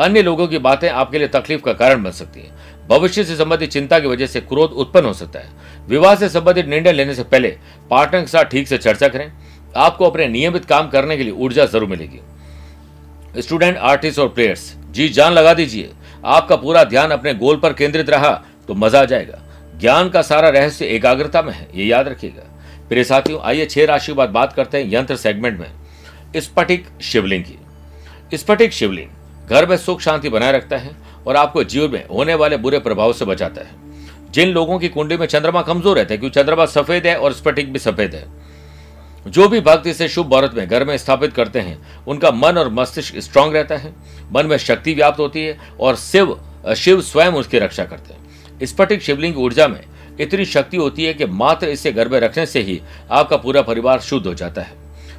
अन्य 0.00 0.22
लोगों 0.22 0.46
की 0.48 0.58
बातें 0.58 0.88
आपके 0.90 1.18
लिए 1.18 1.28
तकलीफ़ 1.28 1.62
का 1.62 1.72
कारण 1.72 2.02
बन 2.02 2.10
सकती 2.10 2.40
हैं। 2.40 2.61
भविष्य 2.88 3.24
से 3.24 3.36
संबंधित 3.36 3.70
चिंता 3.70 3.98
की 4.00 4.06
वजह 4.06 4.26
से 4.26 4.40
क्रोध 4.42 4.70
उत्पन्न 4.72 5.06
हो 5.06 5.12
सकता 5.12 5.38
है। 5.38 5.48
विवाह 5.88 6.14
से 6.14 6.28
संबंधित 6.28 6.66
निर्णय 6.66 6.92
लेने 6.92 7.14
से 7.14 7.22
पहले 7.24 7.48
पार्टनर 7.90 8.20
के 8.20 8.26
साथ 8.26 8.44
ठीक 8.44 8.68
से 8.68 8.78
चर्चा 8.78 9.08
करें। 9.08 9.32
आपको 9.76 10.06
अपने 10.06 10.28
नियमित 10.28 10.64
काम 10.64 10.88
करने 10.88 11.16
के 11.16 11.22
लिए 11.22 11.32
ऊर्जा 11.34 11.64
ज़रूर 11.66 11.88
मिलेगी। 11.88 12.20
स्टूडेंट, 13.36 13.76
आर्टिस्ट 13.76 14.18
और 14.18 14.28
प्लेयर्स, 14.28 14.74
जी 14.86 15.08
जान 15.08 15.32
लगा 15.32 15.54
दीजिए, 15.54 15.92
आपका 16.24 16.56
पूरा 16.56 16.82
ध्यान 16.84 17.10
अपने 17.10 17.34
गोल 17.34 17.56
पर 17.56 17.72
केंद्रित 17.72 18.10
रहा 18.10 18.30
तो 18.68 18.74
मज़ा 18.74 19.00
आ 19.00 19.04
जाएगा। 19.04 19.38
ज्ञान 19.74 20.08
का 20.08 20.22
सारा 20.22 20.48
रहस्य 20.48 20.86
एकाग्रता 20.86 21.42
में 21.42 21.52
है, 21.52 21.68
ये 21.74 21.84
याद 21.84 22.08
रखिएगा। 22.08 22.42
प्रिय 22.88 23.04
साथियों, 23.04 23.40
आइए 23.40 23.66
छह 23.66 23.84
राशि 23.84 24.12
बाद 24.12 24.30
बात 24.30 24.52
करते 24.52 24.78
हैं 24.78 24.92
यंत्र 24.92 25.16
सेगमेंट 25.16 25.58
में। 25.60 25.70
स्फटिक 26.36 26.86
शिवलिंग 27.02 27.44
की। 27.44 28.36
स्फटिक 28.36 28.72
शिवलिंग, 28.72 29.08
घर 29.48 29.66
में 29.66 29.76
सुख 29.76 30.00
शांति 30.00 30.28
बनाए 30.28 30.52
रखता 30.52 30.76
है 30.76 30.90
और 31.26 31.36
आपको 31.36 31.64
जीवन 31.64 31.90
में 31.90 32.06
होने 32.08 32.34
वाले 32.34 32.56
बुरे 32.56 32.78
प्रभाव 32.78 33.12
से 33.12 33.24
बचाता 33.24 33.60
है। 33.60 33.80
जिन 34.32 34.48
लोगों 34.48 34.78
की 34.78 34.88
कुंडली 34.88 35.16
में 35.16 35.26
चंद्रमा 35.26 35.62
कमज़ोर 35.62 35.96
रहता 35.96 36.14
है, 36.14 36.18
क्योंकि 36.18 36.34
चंद्रमा 36.34 36.66
सफ़ेद 36.66 37.06
है 37.06 37.16
और 37.16 37.32
स्फटिक 37.32 37.72
भी 37.72 37.78
सफ़ेद 37.78 38.14
है। 38.14 38.24
जो 39.26 39.48
भी 39.48 39.60
भक्त 39.60 39.86
इसे 39.86 40.08
शुभ 40.08 40.26
मुहूर्त 40.26 40.54
में 40.54 40.66
घर 40.68 40.84
में 40.84 40.96
स्थापित 40.96 41.32
करते 41.32 41.60
हैं, 41.60 41.78
उनका 42.06 42.30
मन 42.30 42.58
और 42.58 42.68
मस्तिष्क 42.70 43.18
स्ट्रांग 43.18 43.54
रहता 43.54 43.76
है, 43.76 43.92
मन 44.32 44.46
में 44.46 44.56
शक्ति 44.56 44.94
व्याप्त 44.94 45.18
होती 45.18 45.44
है 45.44 45.58
और 45.80 45.96
शिव 45.96 46.38
शिव 46.76 47.00
स्वयं 47.00 47.32
उसकी 47.32 47.58
रक्षा 47.58 47.84
करते 47.84 48.14
हैं। 48.14 48.66
स्फटिक 48.66 49.02
शिवलिंग 49.02 49.38
ऊर्जा 49.38 49.66
में 49.68 49.80
इतनी 50.20 50.44
शक्ति 50.44 50.76
होती 50.76 51.04
है 51.04 51.14
कि 51.14 51.26
मात्र 51.26 51.68
इसे 51.68 51.92
घर 51.92 52.08
में 52.08 52.18
रखने 52.20 52.46
से 52.46 52.60
ही 52.60 52.80
आपका 53.10 53.36
पूरा 53.36 53.62
परिवार 53.62 54.00
शुद्ध 54.00 54.26
हो 54.26 54.34
जाता 54.34 54.62
है। 54.62 54.74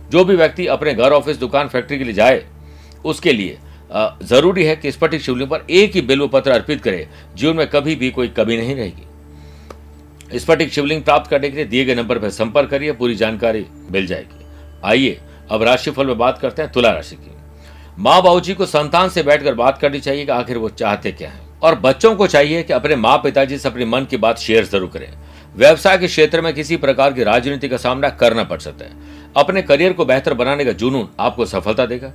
जो 0.09 0.23
भी 0.25 0.35
व्यक्ति 0.35 0.67
अपने 0.67 0.93
घर, 0.93 1.11
ऑफ़िस, 1.11 1.37
दुकान, 1.37 1.67
फैक्ट्री 1.67 1.97
के 1.97 2.03
लिए 2.03 2.13
जाए, 2.13 2.43
उसके 3.05 3.33
लिए 3.33 3.57
ज़रूरी 3.93 4.63
है 4.63 4.75
कि 4.75 4.91
स्फटिक 4.91 5.21
शिवलिंग 5.21 5.49
पर 5.49 5.65
एक 5.69 5.95
ही 5.95 6.01
बिल्व 6.01 6.27
पत्र 6.27 6.51
अर्पित 6.51 6.81
करे, 6.81 7.07
जीवन 7.35 7.55
में 7.55 7.67
कभी 7.67 7.95
भी 7.95 8.09
कोई 8.11 8.27
कमी 8.29 8.57
नहीं 8.57 8.75
रहेगी। 8.75 10.39
स्फटिक 10.39 10.71
शिवलिंग 10.73 11.03
प्राप्त 11.03 11.29
करने 11.29 11.49
के 11.49 11.55
लिए 11.55 11.65
दिए 11.65 11.85
गए 11.85 11.95
नंबर 11.95 12.19
पर 12.19 12.29
संपर्क 12.29 12.69
करिए, 12.69 12.91
पूरी 12.91 13.15
जानकारी 13.15 13.65
मिल 13.91 14.07
जाएगी। 14.07 14.45
आइए, 14.83 15.19
अब 15.51 15.63
राशिफल 15.63 16.07
में 16.07 16.17
बात 16.17 16.39
करते 16.39 16.61
हैं 16.61 16.71
तुला 16.71 16.91
राशि 16.91 17.15
की। 17.15 17.31
माँ 17.97 18.21
बाबू 18.23 18.39
जी 18.39 18.53
को 18.53 18.65
संतान 18.65 19.09
से 19.09 19.23
बैठकर 19.23 19.53
बात 19.53 19.77
करनी 19.77 19.99
चाहिए 19.99 20.25
कि 20.25 20.31
आखिर 20.31 20.57
वो 20.57 20.69
चाहते 20.69 21.11
क्या 21.11 21.29
है। 21.29 21.41
और 21.63 21.75
बच्चों 21.79 22.15
को 22.15 22.27
चाहिए 22.27 22.63
कि 22.63 22.73
अपने 22.73 22.95
माँ 22.95 23.17
पिताजी 23.17 23.57
से 23.57 23.69
अपने 23.69 23.85
मन 23.85 24.05
की 24.05 24.17
बात 24.17 24.37
शेयर 24.37 24.65
ज़रूर 24.65 24.89
करें। 24.89 25.07
व्यवसाय 25.55 25.97
के 25.97 26.07
क्षेत्र 26.07 26.41
में 26.41 26.53
किसी 26.53 26.77
प्रकार 26.77 27.13
की 27.13 27.23
राजनीति 27.23 27.69
का 27.69 27.77
सामना 27.77 28.09
करना 28.11 28.43
पड़ 28.43 28.59
सकता 28.59 28.85
है। 28.85 28.91
अपने 29.37 29.61
करियर 29.61 29.93
को 29.93 30.05
बेहतर 30.05 30.33
बनाने 30.33 30.65
का 30.65 30.71
जुनून 30.71 31.07
आपको 31.19 31.45
सफलता 31.45 31.85
देगा। 31.85 32.11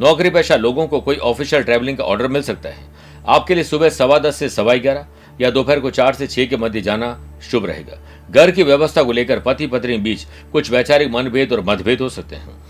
नौकरी 0.00 0.30
पेशा 0.30 0.56
लोगों 0.56 0.86
को 0.86 1.00
कोई 1.00 1.16
ऑफिशियल 1.16 1.62
ट्रैवलिंग 1.62 1.98
का 1.98 2.04
ऑर्डर 2.04 2.28
मिल 2.28 2.42
सकता 2.42 2.68
है। 2.68 2.84
आपके 3.28 3.54
लिए 3.54 3.64
सुबह 3.64 3.88
सवा 3.88 4.18
दस 4.18 4.36
से 4.36 4.48
सवा 4.48 4.74
ग्यारह 4.74 5.06
या 5.40 5.50
दोपहर 5.50 5.80
को 5.80 5.90
चार 5.90 6.14
से 6.14 6.26
छह 6.26 6.44
के 6.44 6.56
मध्य 6.56 6.80
जाना 6.80 7.18
शुभ 7.50 7.66
रहेगा। 7.66 7.98
घर 8.30 8.50
की 8.50 8.62
व्यवस्था 8.62 9.02
को 9.02 9.12
लेकर 9.12 9.40
पति 9.40 9.66
पत्नी 9.66 9.96
बीच 9.98 10.26
कुछ 10.52 10.70
वैचारिक 10.70 11.10
मनभेद 11.10 11.52
और 11.52 11.60
मतभेद 11.60 12.00
हो 12.00 12.08
सकते 12.08 12.36
हैं। 12.36 12.60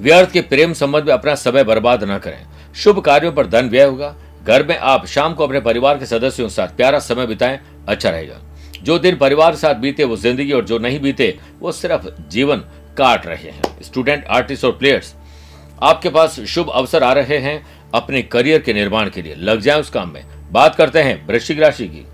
व्यर्थ 0.00 0.32
के 0.32 0.40
प्रेम 0.40 0.72
संबंध 0.72 1.04
में 1.04 1.12
अपना 1.12 1.34
समय 1.34 1.64
बर्बाद 1.64 2.04
न 2.04 2.18
करें। 2.18 2.46
शुभ 2.74 3.00
कार्यों 3.00 3.32
पर 3.32 3.46
धन 3.46 3.68
व्यय 3.68 3.84
होगा। 3.84 4.14
घर 4.44 4.66
में 4.66 4.76
आप 4.76 5.06
शाम 5.06 5.34
को 5.34 5.44
अपने 5.44 5.60
परिवार 5.60 5.98
के 5.98 6.06
सदस्यों 6.06 6.48
के 6.48 6.54
साथ 6.54 6.68
प्यारा 6.68 6.98
समय 6.98 7.26
बिताएँ 7.26 7.58
अच्छा 7.88 8.10
रहेगा। 8.10 8.40
जो 8.82 8.98
दिन 8.98 9.16
परिवार 9.16 9.50
के 9.50 9.58
साथ 9.58 9.74
बीते, 9.74 10.04
वो 10.04 10.16
ज़िंदगी 10.16 10.52
और 10.52 10.64
जो 10.64 10.78
नहीं 10.78 11.00
बीते, 11.00 11.38
वो 11.60 11.72
सिर्फ़ 11.72 12.28
जीवन 12.28 12.56
काट 12.98 13.26
रहे 13.26 13.50
हैं। 13.50 13.82
स्टूडेंट, 13.82 14.24
आर्टिस्ट 14.24 14.64
और 14.64 14.72
प्लेयर्स 14.72 15.14
आपके 15.82 16.08
पास 16.08 16.38
शुभ 16.40 16.68
अवसर 16.68 17.02
आ 17.02 17.12
रहे 17.12 17.38
हैं 17.38 17.66
अपने 17.94 18.22
करियर 18.22 18.62
के 18.62 18.72
निर्माण 18.72 19.10
के 19.10 19.22
लिए। 19.22 19.34
लग 19.34 19.60
जाए 19.60 19.80
उस 19.80 19.90
काम 19.90 20.12
में। 20.12 20.24
बात 20.52 20.74
करते 20.74 21.02
हैं 21.02 21.26
वृश्चिक 21.26 21.60
राशि 21.60 21.86
की। 21.86 22.04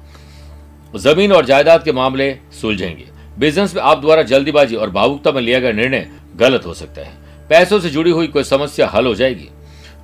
ज़मीन 0.99 1.33
और 1.33 1.47
जायदाद 1.47 1.85
के 1.85 1.93
मामले 1.93 2.37
सुलझेंगे। 2.61 3.05
बिज़नेस 3.39 3.75
में 3.75 3.83
आप 3.83 4.01
द्वारा 4.01 4.23
जल्दीबाजी 4.23 4.77
और 4.77 4.91
भावुकता 4.91 5.33
में 5.33 5.41
लिया 5.43 5.59
गया 5.61 5.73
निर्णय 5.73 6.09
गलत 6.37 6.67
हो 6.67 6.75
सकता 6.75 7.01
है। 7.01 7.13
पैसों 7.49 7.81
से 7.81 7.91
जुड़ी 7.91 8.11
हुई 8.11 8.27
कोई 8.27 8.45
समस्या 8.45 8.89
हल 8.89 9.07
हो 9.07 9.15
जाएगी। 9.15 9.49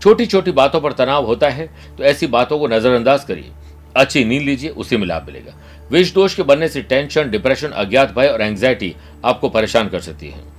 छोटी 0.02 0.26
छोटी 0.26 0.52
बातों 0.52 0.80
पर 0.80 0.92
तनाव 0.92 1.26
होता 1.26 1.48
है 1.48 1.66
तो 1.98 2.04
ऐसी 2.04 2.26
बातों 2.26 2.58
को 2.58 2.68
नजरअंदाज 2.68 3.24
करिए। 3.24 3.50
अच्छी 3.96 4.24
नींद 4.24 4.42
लीजिए, 4.42 4.70
उसी 4.70 4.96
में 4.96 5.06
लाभ 5.06 5.26
मिलेगा। 5.26 5.54
विष 5.90 6.12
दोष 6.12 6.34
के 6.34 6.42
बनने 6.42 6.68
से 6.68 6.82
टेंशन, 6.82 7.30
डिप्रेशन, 7.30 7.68
अज्ञात 7.68 8.14
भय 8.14 8.26
और 8.26 8.42
एंग्जाइटी 8.42 8.94
आपको 9.24 9.48
परेशान 9.48 9.88
कर 9.88 10.00
सकती 10.00 10.28
है। 10.28 10.49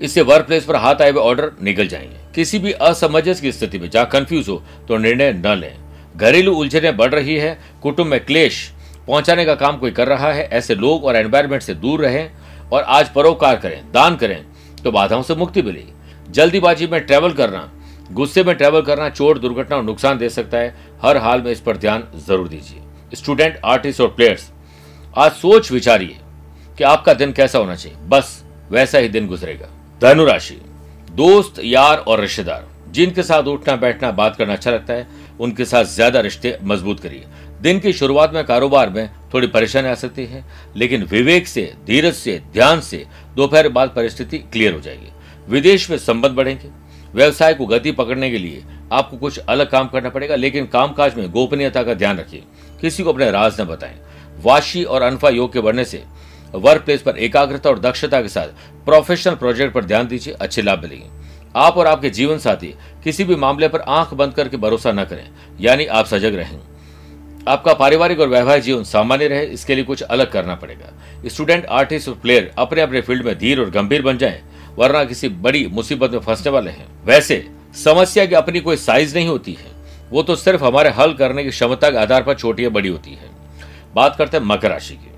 इससे 0.00 0.22
वर्क 0.22 0.46
प्लेस 0.46 0.64
पर 0.64 0.76
हाथ 0.76 1.02
आए 1.02 1.10
हुए 1.10 1.20
ऑर्डर 1.20 1.50
निकल 1.62 1.88
जाएँगे। 1.88 2.16
किसी 2.34 2.58
भी 2.58 2.72
असमंजस 2.72 3.40
की 3.40 3.52
स्थिति 3.52 3.78
में 3.78 3.88
जहाँ 3.90 4.06
कंफ्यूज 4.06 4.48
हो 4.48 4.62
तो 4.88 4.96
निर्णय 4.98 5.32
न 5.36 5.54
लें। 5.54 5.76
घरेलू 6.16 6.54
उलझने 6.54 6.92
बढ़ 6.92 7.14
रही 7.14 7.36
है, 7.36 7.58
कुटुंब 7.82 8.06
में 8.06 8.24
क्लेश 8.24 8.70
पहुँचाने 9.06 9.44
का 9.44 9.54
काम 9.54 9.76
कोई 9.78 9.90
कर 9.90 10.08
रहा 10.08 10.32
है, 10.32 10.44
ऐसे 10.44 10.74
लोग 10.74 11.04
और 11.04 11.16
एनवायरमेंट 11.16 11.62
से 11.62 11.74
दूर 11.74 12.00
रहें 12.00 12.30
और 12.70 12.82
आज 12.82 13.08
परोपकार 13.08 13.56
करें, 13.56 13.82
दान 13.92 14.16
करें 14.16 14.44
तो 14.84 14.90
बाधाओं 14.92 15.22
से 15.22 15.34
मुक्ति 15.34 15.62
मिलेगी 15.62 16.32
जल्दीबाजी 16.32 16.86
में 16.86 17.00
ट्रैवल 17.00 17.32
करना, 17.32 17.70
गुस्से 18.12 18.44
में 18.44 18.54
ट्रैवल 18.54 18.82
करना 18.82 19.08
चोट, 19.10 19.38
दुर्घटना 19.38 19.76
और 19.76 19.82
नुकसान 19.82 20.18
दे 20.18 20.28
सकता 20.28 20.58
है। 20.58 20.74
हर 21.02 21.16
हाल 21.16 21.42
में 21.42 21.50
इस 21.52 21.60
पर 21.60 21.76
ध्यान 21.76 22.06
ज़रूर 22.18 22.48
दीजिए। 22.48 23.16
स्टूडेंट 23.16 23.58
आर्टिस्ट 23.64 24.00
और 24.00 24.08
प्लेयर्स 24.08 24.50
आज 25.14 25.32
सोच 25.32 25.70
विचारिए 25.72 26.16
कि 26.78 26.84
आपका 26.84 27.14
दिन 27.14 27.32
कैसा 27.32 27.58
होना 27.58 27.74
चाहिए। 27.74 27.98
बस, 28.00 28.42
वैसा 28.70 28.98
ही 28.98 29.08
दिन 29.08 29.26
गुजरेगा। 29.26 29.68
धनु 30.00 30.24
राशि 30.24 30.54
दोस्त, 31.12 31.60
यार 31.64 31.96
और 31.98 32.20
रिश्तेदार, 32.20 32.66
जिनके 32.90 33.22
साथ 33.22 33.42
उठना 33.42 33.74
बैठना, 33.76 34.10
बात 34.10 34.36
करना 34.36 34.52
अच्छा 34.52 34.70
लगता 34.70 34.92
है, 34.92 35.06
उनके 35.40 35.64
साथ 35.64 35.84
ज़्यादा 35.84 36.20
रिश्ते 36.20 36.56
मज़बूत 36.62 37.00
करिए। 37.00 37.24
दिन 37.62 37.78
की 37.80 37.92
शुरुआत 37.92 38.34
में 38.34 38.44
कारोबार 38.44 38.90
में 38.90 39.08
थोड़ी 39.34 39.46
परेशानी 39.46 39.88
आ 39.88 39.94
सकती 39.94 40.24
है, 40.26 40.44
लेकिन 40.76 41.02
विवेक 41.02 41.48
से, 41.48 41.72
धीरज 41.86 42.14
से, 42.14 42.40
ध्यान 42.52 42.80
से 42.80 43.04
दोपहर 43.36 43.68
बाद 43.68 43.92
परिस्थिति 43.96 44.38
क्लियर 44.38 44.74
हो 44.74 44.80
जाएगी। 44.80 45.12
विदेश 45.48 45.88
में 45.90 45.96
संबंध 45.98 46.32
बढ़ेंगे। 46.32 46.70
व्यवसाय 47.14 47.54
को 47.54 47.66
गति 47.66 47.92
पकड़ने 47.92 48.30
के 48.30 48.38
लिए 48.38 48.62
आपको 48.92 49.16
कुछ 49.16 49.38
अलग 49.38 49.70
काम 49.70 49.88
करना 49.88 50.08
पड़ेगा, 50.08 50.34
लेकिन 50.34 50.66
कामकाज 50.66 51.16
में 51.16 51.30
गोपनीयता 51.30 51.82
का 51.82 51.94
ध्यान 51.94 52.18
रखिए। 52.18 52.42
किसी 52.80 53.02
को 53.02 53.12
अपने 53.12 53.30
राज 53.30 53.60
न 53.60 53.64
बताएँ। 53.64 53.98
वाशी 54.42 54.84
और 54.84 55.02
अनफा 55.02 55.28
योग 55.28 55.52
के 55.52 55.60
बढ़ने 55.60 55.84
से 55.84 56.02
वर्क 56.54 56.82
प्लेस 56.82 57.02
पर 57.02 57.18
एकाग्रता 57.18 57.70
और 57.70 57.78
दक्षता 57.78 58.20
के 58.22 58.28
साथ 58.28 58.48
प्रोफेशनल 58.84 59.34
प्रोजेक्ट 59.34 59.74
पर 59.74 59.84
ध्यान 59.84 60.06
दीजिए, 60.06 60.34
अच्छे 60.34 60.62
लाभ 60.62 60.82
मिलेंगे। 60.82 61.06
आप 61.56 61.76
और 61.76 61.86
आपके 61.86 62.10
जीवन 62.10 62.38
साथी 62.38 62.74
किसी 63.04 63.24
भी 63.24 63.36
मामले 63.36 63.68
पर 63.68 63.80
आँख 63.80 64.14
बंद 64.14 64.32
करके 64.32 64.56
भरोसा 64.56 64.92
न 64.92 65.04
करें, 65.04 65.28
यानी 65.60 65.86
आप 65.86 66.06
सजग 66.06 66.34
रहें। 66.34 66.58
आपका 67.48 67.74
पारिवारिक 67.74 68.20
और 68.20 68.28
वैवाहिक 68.28 68.62
जीवन 68.62 68.84
सामान्य 68.84 69.28
रहे, 69.28 69.44
इसके 69.44 69.74
लिए 69.74 69.84
कुछ 69.84 70.02
अलग 70.02 70.32
करना 70.32 70.54
पड़ेगा। 70.54 70.92
स्टूडेंट, 71.26 71.66
आर्टिस्ट 71.66 72.08
और 72.08 72.14
प्लेयर 72.14 72.52
अपने 72.58 72.80
अपने 72.80 73.00
फ़ील्ड 73.00 73.26
में 73.26 73.38
धीर 73.38 73.60
और 73.60 73.70
गंभीर 73.70 74.02
बन 74.02 74.18
जाएँ, 74.18 74.42
वरना 74.76 75.04
किसी 75.04 75.28
बड़ी 75.28 75.66
मुसीबत 75.66 76.10
में 76.10 76.20
फंसने 76.20 76.52
वाले 76.52 76.70
हैं। 76.70 76.86
वैसे, 77.04 77.46
समस्या 77.84 78.26
की 78.26 78.34
अपनी 78.34 78.60
कोई 78.60 78.76
साइज़ 78.76 79.14
नहीं 79.14 79.28
होती 79.28 79.52
है। 79.52 79.70
वो 80.10 80.22
तो 80.22 80.36
सिर्फ़ 80.36 80.64
हमारे 80.64 80.90
हल 80.90 81.12
करने 81.12 81.44
की 81.44 81.50
क्षमता 81.50 81.90
के 81.90 81.96
आधार 81.96 82.22
पर 82.22 82.34
छोटी 82.34 82.64
या 82.64 82.68
बड़ी 82.68 82.88
होती 82.88 83.10
है। 83.10 83.30
बात 83.94 84.16
करते 84.16 84.36
हैं 84.36 84.44
मकर 84.44 84.70
राशि 84.70 84.94
की। 84.94 85.10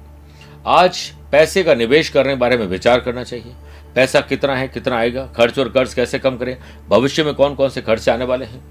आज 0.66 1.12
पैसे 1.32 1.62
का 1.62 1.74
निवेश 1.74 2.08
करने 2.08 2.32
के 2.32 2.38
बारे 2.38 2.56
में 2.56 2.66
विचार 2.66 3.00
करना 3.00 3.22
चाहिए। 3.24 3.52
पैसा 3.94 4.20
कितना 4.20 4.56
है, 4.56 4.68
कितना 4.68 4.96
आएगा, 4.96 5.26
खर्च 5.36 5.58
और 5.58 5.68
कर्ज 5.68 5.94
कैसे 5.94 6.18
कम 6.18 6.36
करें, 6.36 6.56
भविष्य 6.88 7.24
में 7.24 7.34
कौन 7.34 7.54
कौन 7.54 7.68
से 7.68 7.80
खर्चे 7.82 8.10
आने 8.10 8.24
वाले 8.24 8.44
हैं, 8.44 8.62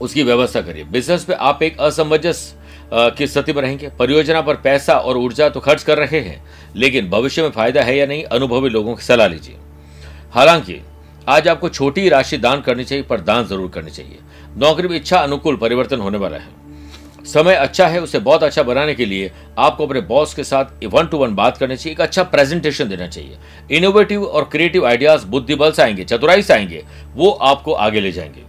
उसकी 0.00 0.22
व्यवस्था 0.22 0.60
करिए। 0.60 0.84
बिज़नेस 0.86 1.24
पे 1.24 1.32
आप 1.34 1.62
एक 1.62 1.80
असमंजस 1.80 2.54
की 2.92 3.26
स्थिति 3.26 3.52
में 3.52 3.60
रहेंगे। 3.62 3.88
परियोजना 3.98 4.40
पर 4.40 4.56
पैसा 4.56 4.94
और 4.94 5.16
ऊर्जा 5.16 5.48
तो 5.48 5.60
खर्च 5.60 5.82
कर 5.82 5.98
रहे 5.98 6.20
हैं, 6.20 6.42
लेकिन 6.76 7.10
भविष्य 7.10 7.42
में 7.42 7.50
फ़ायदा 7.50 7.82
है 7.82 7.96
या 7.96 8.06
नहीं, 8.06 8.24
अनुभवी 8.24 8.68
लोगों 8.68 8.94
की 8.94 9.02
सलाह 9.02 9.28
लीजिए। 9.28 9.56
हालाँकि, 10.32 10.80
आज 11.28 11.48
आपको 11.48 11.68
छोटी 11.68 12.08
राशि 12.08 12.36
दान 12.38 12.60
करनी 12.60 12.84
चाहिए, 12.84 13.04
पर 13.04 13.20
दान 13.20 13.46
ज़रूर 13.46 13.70
करनी 13.70 13.90
चाहिए। 13.90 14.18
नौकरी 14.56 14.88
में 14.88 14.96
इच्छा 14.96 15.18
अनुकूल 15.18 15.56
परिवर्तन 15.56 16.00
होने 16.00 16.18
वाला 16.18 16.36
है। 16.36 16.48
समय 17.32 17.54
अच्छा 17.54 17.86
है 17.86 18.00
उसे 18.00 18.18
बहुत 18.18 18.42
अच्छा 18.42 18.62
बनाने 18.62 18.94
के 18.94 19.06
लिए 19.06 19.30
आपको 19.58 19.86
अपने 19.86 20.00
बॉस 20.00 20.34
के 20.34 20.44
साथ 20.44 20.84
वन 20.84 21.06
टू 21.06 21.18
वन 21.18 21.34
बात 21.34 21.56
करनी 21.56 21.76
चाहिए, 21.76 21.92
एक 21.92 22.00
अच्छा 22.00 22.22
प्रेजेंटेशन 22.22 22.88
देना 22.88 23.06
चाहिए। 23.06 23.36
इनोवेटिव 23.70 24.24
और 24.24 24.48
क्रिएटिव 24.52 24.86
आइडियाज़ 24.86 25.26
बुद्धि 25.26 25.54
बल 25.54 25.72
से 25.72 25.82
आएँगे, 25.82 26.04
चतुराई 26.04 26.42
से 26.42 26.54
आएँगे, 26.54 26.84
वो 27.14 27.30
आपको 27.30 27.72
आगे 27.72 28.00
ले 28.00 28.12
जाएँगे। 28.12 28.48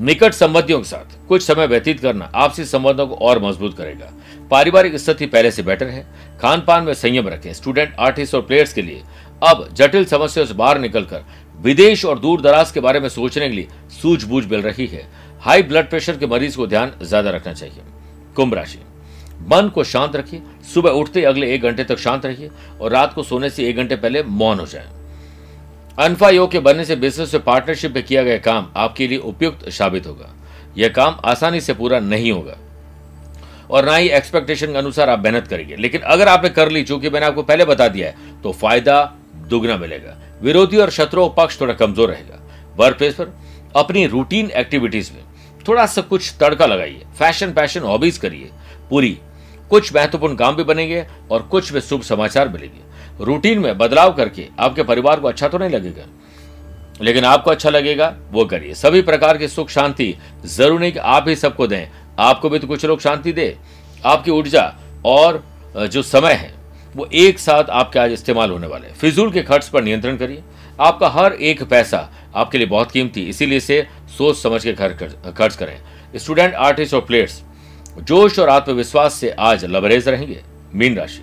निकट 0.00 0.34
संबंधियों 0.34 0.78
के 0.78 0.84
साथ 0.84 1.16
कुछ 1.28 1.42
समय 1.42 1.66
व्यतीत 1.66 2.00
करना 2.00 2.30
आपसी 2.34 2.64
संबंधों 2.64 3.06
को 3.06 3.14
और 3.16 3.42
मज़बूत 3.42 3.76
करेगा। 3.76 4.12
पारिवारिक 4.50 4.96
स्थिति 4.96 5.26
पहले 5.26 5.50
से 5.50 5.62
बेटर 5.62 5.86
है। 5.86 6.06
खान 6.42 6.60
पान 6.60 6.84
में 6.84 6.92
संयम 6.94 7.28
रखें। 7.28 7.52
स्टूडेंट 7.52 7.96
आर्टिस्ट 8.00 8.34
और 8.34 8.42
प्लेयर्स 8.42 8.72
के 8.72 8.82
लिए 8.82 9.02
अब 9.42 9.68
जटिल 9.72 10.04
समस्याओं 10.04 10.46
से 10.46 10.54
बाहर 10.54 10.78
निकलकर 10.78 11.24
विदेश 11.58 12.04
और 12.04 12.18
दूर 12.18 12.40
दराज 12.40 12.70
के 12.70 12.80
बारे 12.80 13.00
में 13.00 13.08
सोचने 13.08 13.48
के 13.48 13.54
लिए 13.54 13.68
सूझबूझ 13.92 14.44
मिल 14.46 14.60
रही 14.62 14.86
है। 14.86 15.06
हाई 15.42 15.62
ब्लड 15.62 15.88
प्रेशर 15.90 16.16
के 16.16 16.26
मरीज़ 16.26 16.56
को 16.56 16.66
ध्यान 16.66 16.92
ज़्यादा 17.02 17.30
रखना 17.30 17.52
चाहिए। 17.52 17.82
कुंभ 18.36 18.54
राशि। 18.54 18.78
मन 19.48 19.68
को 19.68 19.84
शांत 19.84 20.16
रखिए। 20.16 20.42
सुबह 20.74 20.90
उठते 20.90 21.22
अगले 21.24 21.52
एक 21.54 21.62
घंटे 21.62 21.84
तक 21.84 21.98
शांत 21.98 22.26
रहिए 22.26 22.50
और 22.80 22.92
रात 22.92 23.12
को 23.14 23.22
सोने 23.22 23.50
से 23.50 23.68
एक 23.68 23.76
घंटे 23.76 23.96
पहले 23.96 24.22
मौन 24.22 24.60
हो 24.60 24.66
जाए। 24.66 24.86
अनफा 25.98 26.28
योग 26.30 26.50
के 26.50 26.58
बनने 26.60 26.84
से 26.84 26.96
बिज़नेस 26.96 27.34
में 27.34 27.42
पार्टनरशिप 27.44 27.94
में 27.94 28.02
किया 28.02 28.22
गया 28.22 28.38
काम 28.38 28.70
आपके 28.76 29.06
लिए 29.08 29.18
उपयुक्त 29.18 29.68
साबित 29.70 30.06
होगा। 30.06 30.34
यह 30.76 30.88
काम 30.88 31.16
आसानी 31.24 31.60
से 31.60 31.74
पूरा 31.74 32.00
नहीं 32.00 32.32
होगा। 32.32 32.56
और 33.70 33.84
ना 33.84 33.96
ही 33.96 34.08
एक्सपेक्टेशन 34.10 34.72
के 34.72 34.78
अनुसार 34.78 35.10
आप 35.10 35.24
मेहनत 35.24 35.46
करेंगे। 35.46 35.76
लेकिन 35.76 36.00
अगर 36.02 36.28
आपने 36.28 36.48
कर 36.50 36.70
ली, 36.70 36.82
चूँकि 36.82 37.10
मैंने 37.10 37.26
आपको 37.26 37.42
पहले 37.42 37.64
बता 37.64 37.88
दिया 37.88 38.08
है 38.08 38.42
तो 38.42 38.52
फ़ायदा 38.52 39.02
दुगना 39.48 39.76
मिलेगा। 39.76 40.16
विरोधी 40.42 40.76
और 40.76 40.90
शत्रु 40.90 41.28
पक्ष 41.36 41.60
थोड़ा 41.60 41.74
कमज़ोर 41.74 42.08
रहेगा। 42.10 42.40
वर्क 42.76 42.96
प्लेस 42.98 43.14
पर 43.14 43.32
अपनी 43.76 44.06
रूटीन 44.06 44.50
एक्टिविटीज़ 44.52 45.12
में 45.12 45.22
थोड़ा 45.68 45.86
सा 45.86 46.02
कुछ 46.02 46.34
तड़का 46.40 46.66
लगाइए। 46.66 47.02
फ़ैशन 47.18 47.52
पैशन 47.52 47.80
हॉबीज 47.82 48.18
करिए। 48.18 48.50
पूरी 48.90 49.18
कुछ 49.70 49.94
महत्वपूर्ण 49.94 50.34
काम 50.36 50.56
भी 50.56 50.64
बनेंगे 50.64 51.06
और 51.30 51.42
कुछ 51.44 51.72
में 51.72 51.80
शुभ 51.80 52.02
समाचार 52.02 52.48
मिलेंगे। 52.48 53.24
रूटीन 53.24 53.58
में 53.58 53.76
बदलाव 53.78 54.12
करके 54.14 54.46
आपके 54.60 54.82
परिवार 54.84 55.20
को 55.20 55.28
अच्छा 55.28 55.48
तो 55.48 55.58
नहीं 55.58 55.70
लगेगा, 55.70 56.04
लेकिन 57.00 57.24
आपको 57.24 57.50
अच्छा 57.50 57.70
लगेगा, 57.70 58.14
वो 58.30 58.44
करिए। 58.44 58.74
सभी 58.76 59.02
प्रकार 59.02 59.38
की 59.38 59.48
सुख 59.48 59.68
शांति 59.70 60.14
ज़रूर 60.46 60.80
नहीं 60.80 60.92
कि 60.92 60.98
आप 60.98 61.28
ही 61.28 61.36
सबको 61.36 61.66
दें। 61.66 61.88
आपको 62.20 62.48
भी 62.50 62.58
तो 62.58 62.66
कुछ 62.66 62.84
लोग 62.84 63.00
शांति 63.00 63.32
दे। 63.32 63.56
आपकी 64.02 64.30
ऊर्जा 64.30 64.62
और 65.06 65.42
जो 65.86 66.02
समय 66.04 66.32
है 66.34 66.52
वो 66.96 67.08
एक 67.12 67.38
साथ 67.38 67.70
आपके 67.70 67.98
आज 67.98 68.12
इस्तेमाल 68.12 68.50
होने 68.50 68.66
वाले 68.66 68.92
फिजूल 68.92 69.30
के 69.32 69.42
खर्च 69.42 69.68
पर 69.68 69.82
नियंत्रण 69.84 70.16
करिए। 70.16 70.42
आपका 70.80 71.08
हर 71.08 71.32
एक 71.32 71.62
पैसा 71.62 72.08
आपके 72.36 72.58
लिए 72.58 72.66
बहुत 72.66 72.90
कीमती, 72.90 73.22
इसीलिए 73.22 73.58
इसे 73.58 73.86
सोच 74.18 74.36
समझ 74.36 74.62
के 74.64 74.72
खर्च 74.72 75.56
करें। 75.56 75.76
स्टूडेंट, 76.16 76.54
आर्टिस्ट 76.54 76.94
और 76.94 77.00
प्लेयर्स, 77.00 77.42
जोश 77.98 78.38
और 78.38 78.48
आत्मविश्वास 78.48 79.14
से 79.14 79.30
आज 79.30 79.64
लबरेज 79.64 80.08
रहेंगे। 80.08 80.40
मीन 80.74 80.96
राशि। 80.96 81.22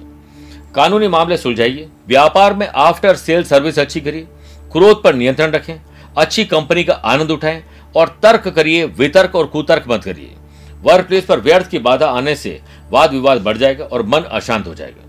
कानूनी 0.75 1.07
मामले 1.07 1.37
सुलझाइए। 1.37 1.87
व्यापार 2.07 2.53
में 2.53 2.67
आफ्टर 2.67 3.15
सेल 3.15 3.43
सर्विस 3.43 3.79
अच्छी 3.79 4.01
करिए। 4.01 4.27
क्रोध 4.71 5.03
पर 5.03 5.15
नियंत्रण 5.15 5.51
रखें। 5.51 5.75
अच्छी 6.17 6.45
कंपनी 6.45 6.83
का 6.83 6.93
आनंद 6.93 7.31
उठाएँ 7.31 7.63
और 7.95 8.19
तर्क 8.23 8.47
करिए, 8.47 8.85
वितर्क 8.85 9.35
और 9.35 9.47
कुतर्क 9.47 9.83
मत 9.87 10.03
करिए। 10.03 10.33
वर्क 10.81 11.07
प्लेस 11.07 11.25
पर 11.25 11.39
व्यर्थ 11.39 11.69
की 11.69 11.79
बाधा 11.79 12.07
आने 12.07 12.35
से 12.35 12.59
वाद 12.91 13.11
विवाद 13.11 13.41
बढ़ 13.41 13.57
जाएगा 13.57 13.85
और 13.85 14.03
मन 14.03 14.21
अशांत 14.21 14.67
हो 14.67 14.75
जाएगा। 14.75 15.04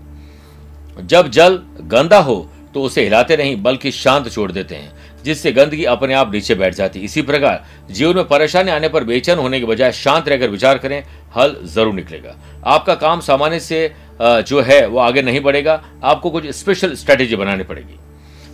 जब 0.99 1.29
जल 1.29 1.59
गंदा 1.83 2.19
हो 2.19 2.47
तो 2.73 2.81
उसे 2.83 3.03
हिलाते 3.03 3.37
नहीं, 3.37 3.61
बल्कि 3.63 3.91
शांत 3.93 4.29
छोड़ 4.31 4.51
देते 4.51 4.75
हैं, 4.75 4.91
जिससे 5.23 5.51
गंदगी 5.51 5.83
अपने 5.85 6.13
आप 6.13 6.33
नीचे 6.33 6.55
बैठ 6.55 6.73
जाती 6.75 6.99
इसी 7.01 7.21
प्रकार, 7.23 7.63
जीवन 7.91 8.15
में 8.15 8.27
परेशानी 8.27 8.71
आने 8.71 8.89
पर 8.89 9.03
बेचैन 9.03 9.37
होने 9.39 9.59
के 9.59 9.65
बजाय 9.65 9.91
शांत 9.93 10.27
रहकर 10.29 10.49
विचार 10.49 10.77
करें, 10.77 11.03
हल 11.35 11.55
ज़रूर 11.65 11.93
निकलेगा। 11.93 12.35
आपका 12.65 12.95
काम 12.95 13.19
सामान्य 13.21 13.59
से 13.59 13.91
जो 14.19 14.61
है, 14.61 14.85
वो 14.87 14.99
आगे 14.99 15.21
नहीं 15.21 15.39
बढ़ेगा, 15.41 15.81
आपको 16.03 16.29
कुछ 16.29 16.49
स्पेशल 16.51 16.95
स्ट्रेटेजी 16.95 17.35
बनानी 17.35 17.63
पड़ेगी। 17.63 17.99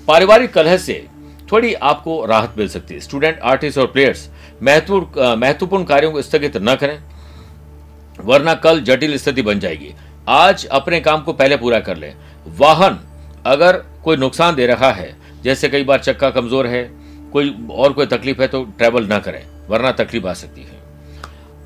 पारिवारिक 0.07 0.53
कलह 0.53 0.77
से 0.79 1.05
थोड़ी 1.51 1.73
आपको 1.73 2.25
राहत 2.25 2.53
मिल 2.57 2.67
सकती 2.69 2.93
है। 2.93 2.99
स्टूडेंट 2.99 3.39
आर्टिस्ट 3.41 3.77
और 3.77 3.87
प्लेयर्स 3.87 4.29
महत्वपूर्ण 4.63 5.35
महत्वपूर्ण 5.37 5.83
कार्यों 5.85 6.11
को 6.11 6.21
स्थगित 6.21 6.57
न 6.59 6.75
करें, 6.75 6.99
वरना 8.19 8.53
कल 8.55 8.81
जटिल 8.81 9.17
स्थिति 9.17 9.41
बन 9.41 9.59
जाएगी। 9.59 9.93
आज 10.29 10.65
अपने 10.67 10.99
काम 11.01 11.21
को 11.21 11.33
पहले 11.33 11.57
पूरा 11.57 11.79
कर 11.79 11.97
लें। 11.97 12.13
वाहन 12.45 12.99
अगर 13.45 13.77
कोई 14.03 14.17
नुकसान 14.17 14.55
दे 14.55 14.65
रहा 14.67 14.91
है, 14.91 15.15
जैसे 15.43 15.69
कई 15.69 15.83
बार 15.83 15.99
चक्का 15.99 16.29
कमज़ोर 16.29 16.67
है, 16.67 16.83
कोई 17.33 17.55
और 17.71 17.93
कोई 17.93 18.05
तकलीफ़ 18.05 18.41
है 18.41 18.47
तो 18.47 18.63
ट्रैवल 18.77 19.07
ना 19.07 19.19
करें, 19.19 19.43
वरना 19.69 19.91
तकलीफ़ 19.93 20.27
आ 20.27 20.33
सकती 20.33 20.61
है। 20.61 20.81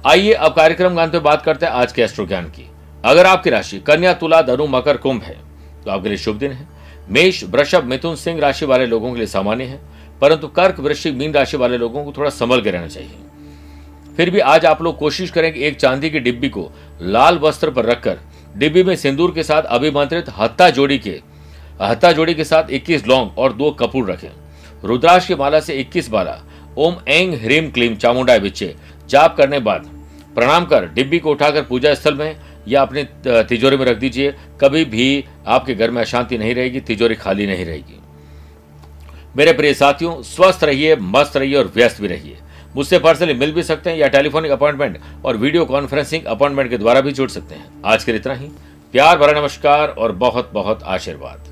आइए 0.06 0.32
अब 0.32 0.54
कार्यक्रम 0.54 0.96
गान 0.96 1.10
पे 1.10 1.20
बात 1.22 1.42
करते 1.42 1.66
हैं 1.66 1.74
आज 1.74 1.92
के 1.92 2.02
एस्ट्रो 2.02 2.26
ज्ञान 2.26 2.46
की। 2.48 2.70
अगर 3.04 3.26
आपकी 3.26 3.50
राशि 3.50 3.80
कन्या, 3.80 4.14
तुला, 4.14 4.42
धनु, 4.42 4.68
मकर, 4.68 4.98
कुंभ 4.98 5.24
है 5.24 5.38
तो 5.86 5.92
आपके 5.92 6.10
लिए 6.10 6.18
शुभ 6.18 6.38
दिन 6.38 6.52
है। 6.52 6.68
मेष, 7.10 7.44
वृषभ, 7.46 7.84
मिथुन, 7.84 8.16
सिंह 8.16 8.40
राशि 8.40 8.66
वाले 8.66 8.86
लोगों 8.86 9.12
के 9.12 9.18
लिए 9.18 9.28
सामान्य 9.28 9.64
है, 9.64 9.80
परंतु 10.22 10.48
कर्क, 10.48 10.80
वृश्चिक, 10.80 11.16
मीन 11.16 11.34
राशि 11.34 11.58
वाले 11.58 11.78
लोगों 11.78 12.04
को 12.04 12.14
थोड़ा 12.18 12.30
संभल 12.30 12.62
के 12.62 12.72
रहना 12.72 12.88
चाहिए। 12.88 14.16
फिर 14.18 14.30
भी 14.30 14.40
आज 14.40 14.66
आप 14.66 14.82
लोग 14.82 14.98
कोशिश 14.98 15.32
करें 15.32 15.54
कि 15.54 15.64
एक 15.64 15.80
चांदी 15.80 16.10
की 16.10 16.20
डिब्बी 16.20 16.50
को 16.50 16.70
लाल 17.02 17.38
वस्त्र 17.38 17.72
पर 17.72 17.86
रखकर 17.86 18.20
डिब्बी 18.58 18.84
में 18.84 18.96
सिंदूर 18.96 19.32
के 19.32 19.44
साथ 19.44 19.64
अभिमंत्रित 19.64 20.30
हत्ता 20.38 20.70
जोड़ी 20.70 20.98
के, 21.00 21.20
हत्ता 21.82 22.12
जोड़ी 22.12 22.34
के 22.34 22.44
साथ 22.44 22.72
21 22.72 23.08
लौंग 23.08 23.38
और 23.38 23.54
दो 23.54 23.72
कपूर 23.72 24.12
रखें। 24.12 24.30
रुद्राक्ष 24.84 25.28
की 25.28 25.36
माला 25.36 25.60
से 25.60 25.74
21 25.76 26.12
माला 26.12 26.40
ओम 26.78 26.96
एंग 27.08 27.34
ह्रीम 27.34 27.70
क्लीम 27.72 27.96
चामुंडा 27.96 28.38
बिच्छे। 28.38 28.76
जाप 29.10 29.36
करने 29.38 29.60
बाद 29.60 29.90
प्रणाम 30.36 30.66
कर, 30.66 30.86
डिब्बी 30.86 31.20
को 31.20 31.32
उठाकर 31.32 31.62
पूजा 31.62 31.94
स्थल 31.94 32.16
में 32.16 32.36
या 32.68 32.82
अपनी 32.82 33.04
तिजोरी 33.26 33.78
में 33.78 33.86
रख 33.86 33.98
दीजिए। 33.98 34.34
कभी 34.62 34.84
भी 34.86 35.26
आपके 35.48 35.76
घर 35.76 35.92
में 35.92 36.02
अशांति 36.02 36.38
नहीं 36.38 36.56
रहेगी, 36.56 36.80
तिजोरी 36.80 37.16
खाली 37.16 37.48
नहीं 37.48 37.66
रहेगी। 37.66 38.00
मेरे 39.38 39.54
प्रिय 39.54 39.74
साथियों, 39.74 40.22
स्वस्थ 40.24 40.64
रहिए, 40.64 40.96
मस्त 40.96 41.38
रहिए 41.38 41.56
और 41.56 41.72
व्यस्त 41.76 42.02
भी 42.02 42.08
रहिए। 42.08 42.38
मुझसे 42.78 43.00
पर्सनली 43.00 43.34
मिल 43.34 43.52
भी 43.52 43.64
सकते 43.64 43.90
हैं 43.90 43.98
या 43.98 44.08
टेलीफोनिक 44.08 44.52
अपॉइंटमेंट 44.52 45.00
और 45.26 45.38
वीडियो 45.38 45.66
कॉन्फ्रेंसिंग 45.66 46.26
अपॉइंटमेंट 46.26 46.70
के 46.70 46.78
द्वारा 46.78 47.02
भी 47.02 47.12
जुड़ 47.12 47.30
सकते 47.30 47.56
हैं। 47.56 47.82
आज 47.86 48.04
के 48.04 48.12
लिए 48.12 48.20
इतना 48.20 48.34
ही। 48.34 48.48
प्यार 48.92 49.18
भरा 49.18 49.42
नमस्कार 49.42 49.88
और 49.90 50.12
बहुत 50.12 50.52
बहुत 50.54 50.84
आशीर्वाद। 50.84 51.47